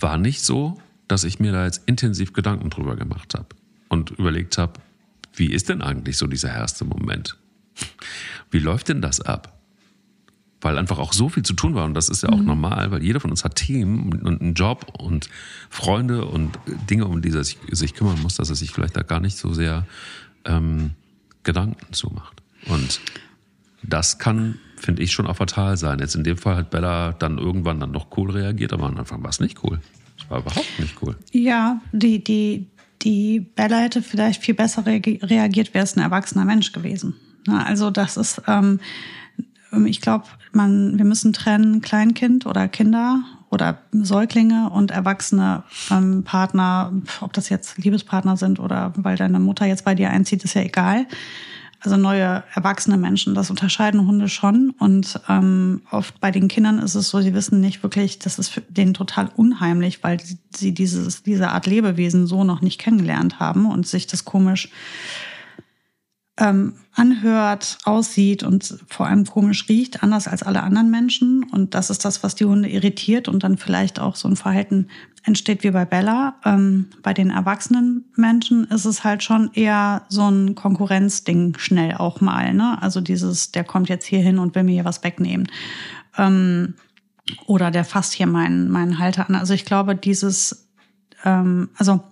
[0.00, 3.48] war nicht so, dass ich mir da jetzt intensiv Gedanken drüber gemacht habe
[3.88, 4.80] und überlegt habe,
[5.34, 7.36] wie ist denn eigentlich so dieser erste Moment?
[8.50, 9.58] Wie läuft denn das ab?
[10.60, 12.46] Weil einfach auch so viel zu tun war und das ist ja auch mhm.
[12.46, 15.28] normal, weil jeder von uns hat Themen und einen Job und
[15.68, 16.58] Freunde und
[16.88, 19.36] Dinge, um die er sich, sich kümmern muss, dass er sich vielleicht da gar nicht
[19.36, 19.86] so sehr
[20.46, 20.92] ähm,
[21.42, 22.42] Gedanken zu macht.
[22.66, 23.00] Und
[23.82, 25.98] das kann finde ich schon auch fatal sein.
[25.98, 29.22] Jetzt in dem Fall hat Bella dann irgendwann dann noch cool reagiert, aber am Anfang
[29.22, 29.80] war es nicht cool.
[30.18, 31.16] Es war überhaupt nicht cool.
[31.32, 32.66] Ja, die, die,
[33.02, 37.14] die Bella hätte vielleicht viel besser reagiert, wäre es ein erwachsener Mensch gewesen.
[37.48, 38.80] Also das ist, ähm,
[39.86, 46.92] ich glaube, man, wir müssen trennen Kleinkind oder Kinder oder Säuglinge und erwachsene ähm, Partner,
[47.20, 50.62] ob das jetzt Liebespartner sind oder weil deine Mutter jetzt bei dir einzieht, ist ja
[50.62, 51.06] egal
[51.84, 53.34] also neue erwachsene Menschen.
[53.34, 54.70] Das unterscheiden Hunde schon.
[54.78, 58.48] Und ähm, oft bei den Kindern ist es so, sie wissen nicht wirklich, das ist
[58.48, 60.18] für denen total unheimlich, weil
[60.54, 64.70] sie dieses, diese Art Lebewesen so noch nicht kennengelernt haben und sich das komisch
[66.36, 71.44] ähm, anhört, aussieht und vor allem komisch riecht, anders als alle anderen Menschen.
[71.44, 74.88] Und das ist das, was die Hunde irritiert und dann vielleicht auch so ein Verhalten
[75.24, 76.36] entsteht wie bei Bella.
[76.44, 82.20] Ähm, bei den erwachsenen Menschen ist es halt schon eher so ein Konkurrenzding schnell auch
[82.20, 82.52] mal.
[82.52, 82.80] Ne?
[82.82, 85.48] Also dieses, der kommt jetzt hier hin und will mir hier was wegnehmen.
[86.18, 86.74] Ähm,
[87.46, 89.36] oder der fasst hier meinen, meinen Halter an.
[89.36, 90.68] Also ich glaube, dieses,
[91.24, 92.02] ähm, also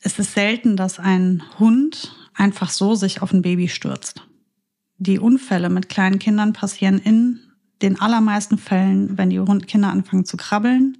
[0.00, 4.26] es ist selten, dass ein Hund einfach so sich auf ein Baby stürzt.
[4.98, 7.40] Die Unfälle mit kleinen Kindern passieren in
[7.82, 10.98] den allermeisten Fällen, wenn die Kinder anfangen zu krabbeln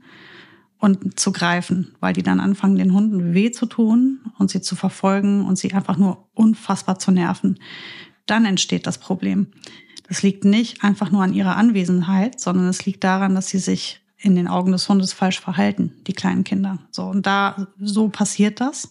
[0.79, 4.77] und zu greifen, weil die dann anfangen, den Hunden weh zu tun und sie zu
[4.77, 7.59] verfolgen und sie einfach nur unfassbar zu nerven.
[8.27, 9.49] Dann entsteht das Problem.
[10.09, 14.04] Das liegt nicht einfach nur an ihrer Anwesenheit, sondern es liegt daran, dass sie sich
[14.25, 16.79] in den Augen des Hundes falsch verhalten, die kleinen Kinder.
[16.91, 18.89] So, und da, so passiert das.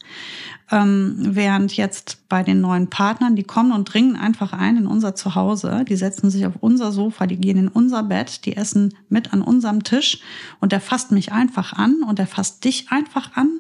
[0.70, 5.16] Ähm, während jetzt bei den neuen Partnern, die kommen und dringen einfach ein in unser
[5.16, 9.34] Zuhause, die setzen sich auf unser Sofa, die gehen in unser Bett, die essen mit
[9.34, 10.20] an unserem Tisch
[10.60, 13.60] und der fasst mich einfach an und der fasst dich einfach an.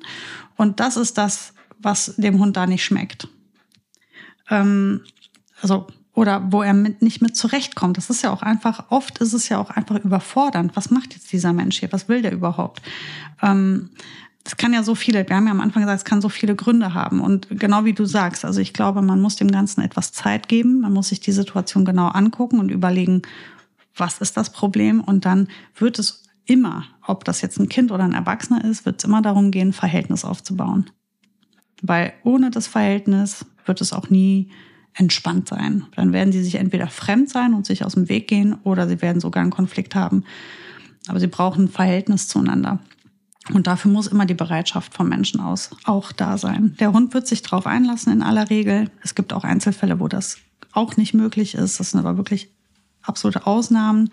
[0.56, 3.28] Und das ist das, was dem Hund da nicht schmeckt.
[4.52, 5.02] Ähm,
[5.60, 7.98] also oder wo er mit, nicht mit zurechtkommt.
[7.98, 10.76] Das ist ja auch einfach, oft ist es ja auch einfach überfordernd.
[10.76, 11.92] Was macht jetzt dieser Mensch hier?
[11.92, 12.82] Was will der überhaupt?
[13.42, 13.90] Ähm,
[14.46, 16.56] es kann ja so viele, wir haben ja am Anfang gesagt, es kann so viele
[16.56, 17.22] Gründe haben.
[17.22, 20.82] Und genau wie du sagst, also ich glaube, man muss dem Ganzen etwas Zeit geben.
[20.82, 23.22] Man muss sich die Situation genau angucken und überlegen,
[23.96, 25.02] was ist das Problem?
[25.02, 29.00] Und dann wird es immer, ob das jetzt ein Kind oder ein Erwachsener ist, wird
[29.00, 30.90] es immer darum gehen, Verhältnis aufzubauen.
[31.82, 34.50] Weil ohne das Verhältnis wird es auch nie
[34.96, 35.86] entspannt sein.
[35.96, 39.02] Dann werden sie sich entweder fremd sein und sich aus dem Weg gehen oder sie
[39.02, 40.24] werden sogar einen Konflikt haben.
[41.08, 42.80] Aber sie brauchen ein Verhältnis zueinander.
[43.52, 46.76] Und dafür muss immer die Bereitschaft vom Menschen aus auch da sein.
[46.80, 48.90] Der Hund wird sich darauf einlassen in aller Regel.
[49.02, 50.38] Es gibt auch Einzelfälle, wo das
[50.72, 51.80] auch nicht möglich ist.
[51.80, 52.50] Das sind aber wirklich
[53.02, 54.12] absolute Ausnahmen.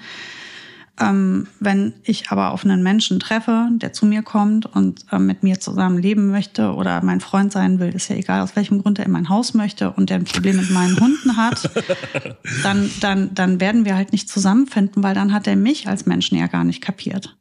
[0.98, 5.42] Ähm, wenn ich aber auf einen Menschen treffe, der zu mir kommt und äh, mit
[5.42, 8.98] mir zusammen leben möchte oder mein Freund sein will, ist ja egal, aus welchem Grund
[8.98, 11.70] er in mein Haus möchte und der ein Problem mit meinen Hunden hat,
[12.62, 16.36] dann, dann, dann werden wir halt nicht zusammenfinden, weil dann hat er mich als Menschen
[16.36, 17.36] ja gar nicht kapiert.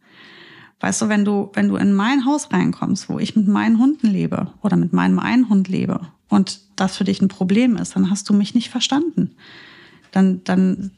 [0.80, 4.08] Weißt du, wenn du, wenn du in mein Haus reinkommst, wo ich mit meinen Hunden
[4.08, 8.10] lebe oder mit meinem einen Hund lebe und das für dich ein Problem ist, dann
[8.10, 9.32] hast du mich nicht verstanden.
[10.12, 10.91] Dann, dann,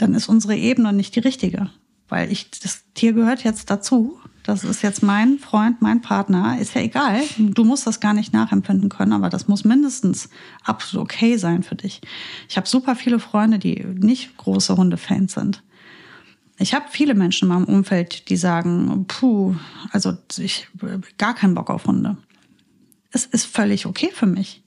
[0.00, 1.70] dann ist unsere Ebene nicht die richtige
[2.10, 4.18] weil ich, das Tier gehört jetzt dazu.
[4.42, 6.58] Das ist jetzt mein Freund, mein Partner.
[6.60, 7.22] Ist ja egal.
[7.38, 10.28] Du musst das gar nicht nachempfinden können, aber das muss mindestens
[10.64, 12.00] absolut okay sein für dich.
[12.48, 15.62] Ich habe super viele Freunde, die nicht große Hundefans sind.
[16.58, 19.54] Ich habe viele Menschen in meinem Umfeld, die sagen, puh,
[19.92, 20.68] also ich
[21.16, 22.16] gar keinen Bock auf Hunde.
[23.12, 24.62] Es ist völlig okay für mich.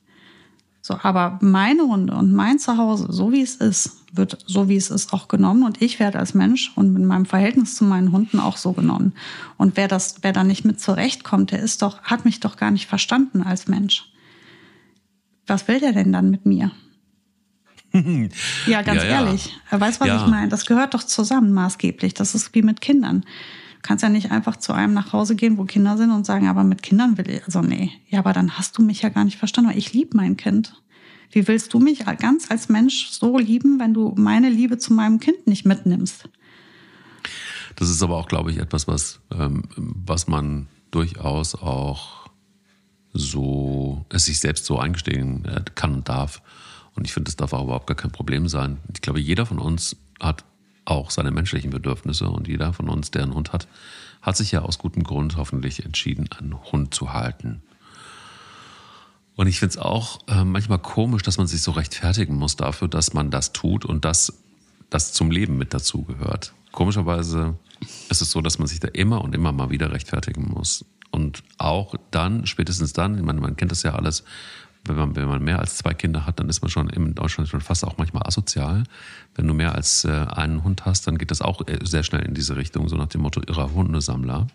[0.86, 4.90] So, aber meine Hunde und mein Zuhause, so wie es ist, wird so wie es
[4.90, 8.38] ist auch genommen und ich werde als Mensch und mit meinem Verhältnis zu meinen Hunden
[8.38, 9.14] auch so genommen.
[9.58, 12.70] Und wer das, wer da nicht mit zurechtkommt, der ist doch, hat mich doch gar
[12.70, 14.12] nicht verstanden als Mensch.
[15.48, 16.72] Was will der denn dann mit mir?
[18.68, 19.22] ja, ganz ja, ja.
[19.22, 19.56] ehrlich.
[19.70, 20.18] Er weiß, was ja.
[20.18, 20.50] ich meine.
[20.50, 22.14] Das gehört doch zusammen maßgeblich.
[22.14, 23.24] Das ist wie mit Kindern.
[23.84, 26.64] Kannst ja nicht einfach zu einem nach Hause gehen, wo Kinder sind und sagen, aber
[26.64, 27.92] mit Kindern will ich, also nee.
[28.10, 30.82] Ja, aber dann hast du mich ja gar nicht verstanden, weil ich liebe mein Kind.
[31.32, 35.20] Wie willst du mich ganz als Mensch so lieben, wenn du meine Liebe zu meinem
[35.20, 36.30] Kind nicht mitnimmst?
[37.76, 42.30] Das ist aber auch, glaube ich, etwas, was, ähm, was man durchaus auch
[43.14, 46.42] so, es sich selbst so eingestehen äh, kann und darf.
[46.96, 48.78] Und ich finde, das darf auch überhaupt gar kein Problem sein.
[48.94, 50.46] Ich glaube, jeder von uns hat
[50.86, 53.68] auch seine menschlichen Bedürfnisse und jeder von uns, der einen Hund hat,
[54.22, 57.62] hat sich ja aus gutem Grund hoffentlich entschieden, einen Hund zu halten.
[59.36, 62.88] Und ich finde es auch äh, manchmal komisch, dass man sich so rechtfertigen muss dafür,
[62.88, 64.34] dass man das tut und dass
[64.90, 66.54] das zum Leben mit dazugehört.
[66.72, 67.58] Komischerweise
[68.10, 70.86] ist es so, dass man sich da immer und immer mal wieder rechtfertigen muss.
[71.12, 74.24] Und auch dann, spätestens dann, ich meine, man kennt das ja alles,
[74.86, 77.50] wenn man, wenn man mehr als zwei Kinder hat, dann ist man schon in Deutschland
[77.50, 78.84] schon fast auch manchmal asozial.
[79.36, 82.22] Wenn du mehr als äh, einen Hund hast, dann geht das auch äh, sehr schnell
[82.24, 84.48] in diese Richtung, so nach dem Motto irrer Hundesammler.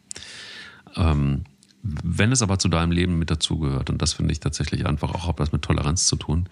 [0.97, 1.45] Ähm,
[1.83, 5.29] wenn es aber zu deinem Leben mit dazugehört, und das finde ich tatsächlich einfach auch
[5.29, 6.49] etwas mit Toleranz zu tun,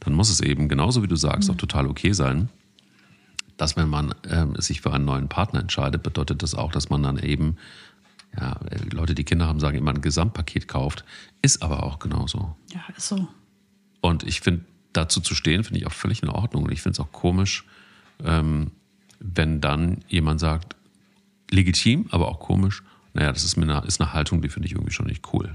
[0.00, 1.54] dann muss es eben genauso wie du sagst mhm.
[1.54, 2.48] auch total okay sein,
[3.58, 7.02] dass wenn man äh, sich für einen neuen Partner entscheidet, bedeutet das auch, dass man
[7.02, 7.56] dann eben,
[8.38, 8.60] ja,
[8.92, 11.04] Leute, die Kinder haben, sagen immer ein Gesamtpaket kauft,
[11.42, 12.56] ist aber auch genauso.
[12.72, 13.26] Ja, ist so.
[14.00, 16.64] Und ich finde, dazu zu stehen, finde ich auch völlig in Ordnung.
[16.64, 17.64] Und ich finde es auch komisch,
[18.24, 18.70] ähm,
[19.18, 20.76] wenn dann jemand sagt,
[21.50, 24.72] legitim, aber auch komisch, naja, das ist, mir eine, ist eine Haltung, die finde ich
[24.72, 25.52] irgendwie schon nicht cool.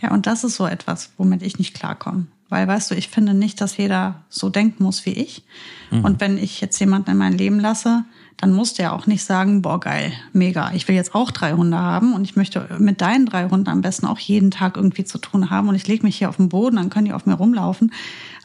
[0.00, 2.26] Ja, und das ist so etwas, womit ich nicht klarkomme.
[2.50, 5.44] Weil, weißt du, ich finde nicht, dass jeder so denken muss wie ich.
[5.90, 6.04] Mhm.
[6.04, 8.04] Und wenn ich jetzt jemanden in mein Leben lasse,
[8.38, 11.76] dann muss der auch nicht sagen, boah, geil, mega, ich will jetzt auch drei Hunde
[11.76, 15.18] haben und ich möchte mit deinen drei Hunden am besten auch jeden Tag irgendwie zu
[15.18, 17.34] tun haben und ich lege mich hier auf den Boden, dann können die auf mir
[17.34, 17.92] rumlaufen.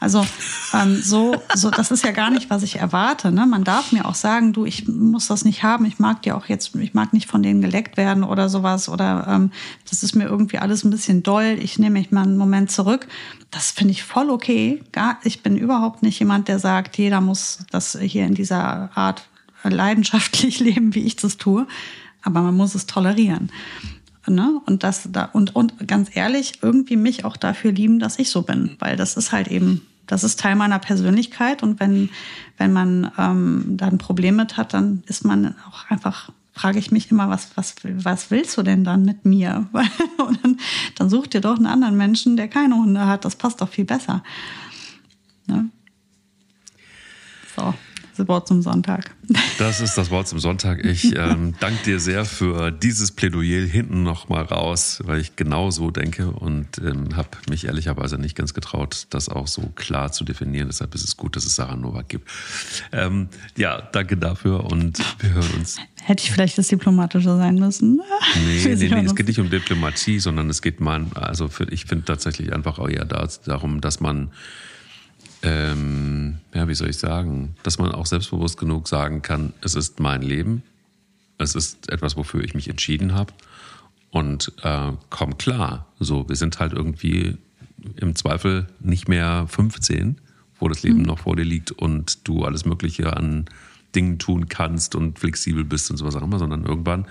[0.00, 0.26] Also
[0.74, 3.30] ähm, so, so, das ist ja gar nicht, was ich erwarte.
[3.30, 3.46] Ne?
[3.46, 6.46] Man darf mir auch sagen, du, ich muss das nicht haben, ich mag dir auch
[6.46, 9.52] jetzt, ich mag nicht von denen geleckt werden oder sowas oder ähm,
[9.88, 13.06] das ist mir irgendwie alles ein bisschen doll, ich nehme mich mal einen Moment zurück.
[13.52, 14.82] Das finde ich voll okay.
[14.90, 19.28] Gar, ich bin überhaupt nicht jemand, der sagt, jeder muss das hier in dieser Art
[19.72, 21.66] leidenschaftlich leben, wie ich das tue,
[22.22, 23.50] aber man muss es tolerieren.
[24.26, 24.60] Ne?
[24.64, 28.42] Und das da und und ganz ehrlich irgendwie mich auch dafür lieben, dass ich so
[28.42, 32.08] bin, weil das ist halt eben das ist Teil meiner Persönlichkeit und wenn
[32.56, 36.92] wenn man ähm, da ein Problem mit hat, dann ist man auch einfach frage ich
[36.92, 39.68] mich immer, was, was, was willst du denn dann mit mir?
[40.18, 40.60] und dann,
[40.94, 43.24] dann such dir doch einen anderen Menschen, der keine Hunde hat.
[43.24, 44.22] Das passt doch viel besser.
[45.48, 45.68] Ne?
[47.56, 47.74] So
[48.16, 49.14] das Wort zum Sonntag.
[49.58, 50.84] Das ist das Wort zum Sonntag.
[50.84, 55.92] Ich ähm, danke dir sehr für dieses Plädoyer hinten nochmal raus, weil ich genau so
[55.92, 60.66] denke und ähm, habe mich ehrlicherweise nicht ganz getraut, das auch so klar zu definieren.
[60.66, 62.28] Deshalb ist es gut, dass es Sarah Novak gibt.
[62.90, 65.76] Ähm, ja, danke dafür und wir hören uns.
[66.02, 68.02] Hätte ich vielleicht das Diplomatische sein müssen?
[68.44, 71.84] Nee, nee, nee, es geht nicht um Diplomatie, sondern es geht mal, also für, ich
[71.86, 74.30] finde tatsächlich einfach auch eher darum, dass man
[75.44, 80.00] ähm, ja, wie soll ich sagen, dass man auch selbstbewusst genug sagen kann, es ist
[80.00, 80.62] mein Leben,
[81.38, 83.32] es ist etwas, wofür ich mich entschieden habe.
[84.10, 87.36] Und äh, komm klar, so, wir sind halt irgendwie
[87.96, 90.16] im Zweifel nicht mehr 15,
[90.58, 91.04] wo das Leben mhm.
[91.04, 93.44] noch vor dir liegt und du alles Mögliche an
[93.94, 97.06] Dingen tun kannst und flexibel bist und sowas auch immer, sondern irgendwann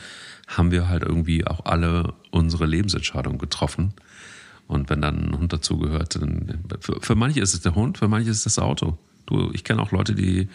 [0.47, 3.93] haben wir halt irgendwie auch alle unsere Lebensentscheidungen getroffen
[4.67, 8.07] und wenn dann ein Hund dazugehört, dann für, für, manche ist es der Hund, für
[8.07, 8.97] manche ist es das Auto.
[9.25, 10.49] Du, ich kenne auch Leute, die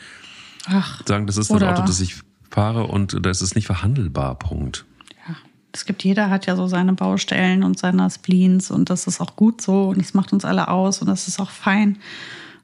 [0.66, 2.16] Ach, sagen, das ist das Auto, das ich
[2.50, 4.38] fahre und das ist nicht verhandelbar.
[4.38, 4.84] Punkt.
[5.28, 5.36] Ja,
[5.72, 9.36] es gibt jeder hat ja so seine Baustellen und seine Spleens und das ist auch
[9.36, 11.98] gut so und es macht uns alle aus und das ist auch fein.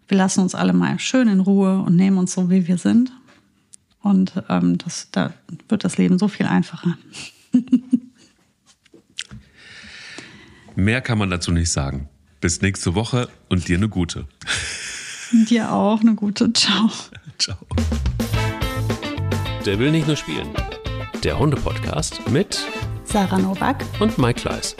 [0.08, 3.12] Wir lassen uns alle mal schön in Ruhe und nehmen uns so, wie wir sind.
[4.02, 5.32] Und ähm, das, da
[5.70, 6.98] wird das Leben so viel einfacher.
[10.76, 12.08] Mehr kann man dazu nicht sagen.
[12.40, 14.26] Bis nächste Woche und dir eine gute.
[15.48, 16.52] Dir auch eine gute.
[16.52, 16.90] Ciao.
[17.38, 17.58] Ciao.
[19.64, 20.48] Der will nicht nur spielen.
[21.22, 22.58] Der Hunde-Podcast mit
[23.04, 24.76] Sarah Novak und Mike Kleiss.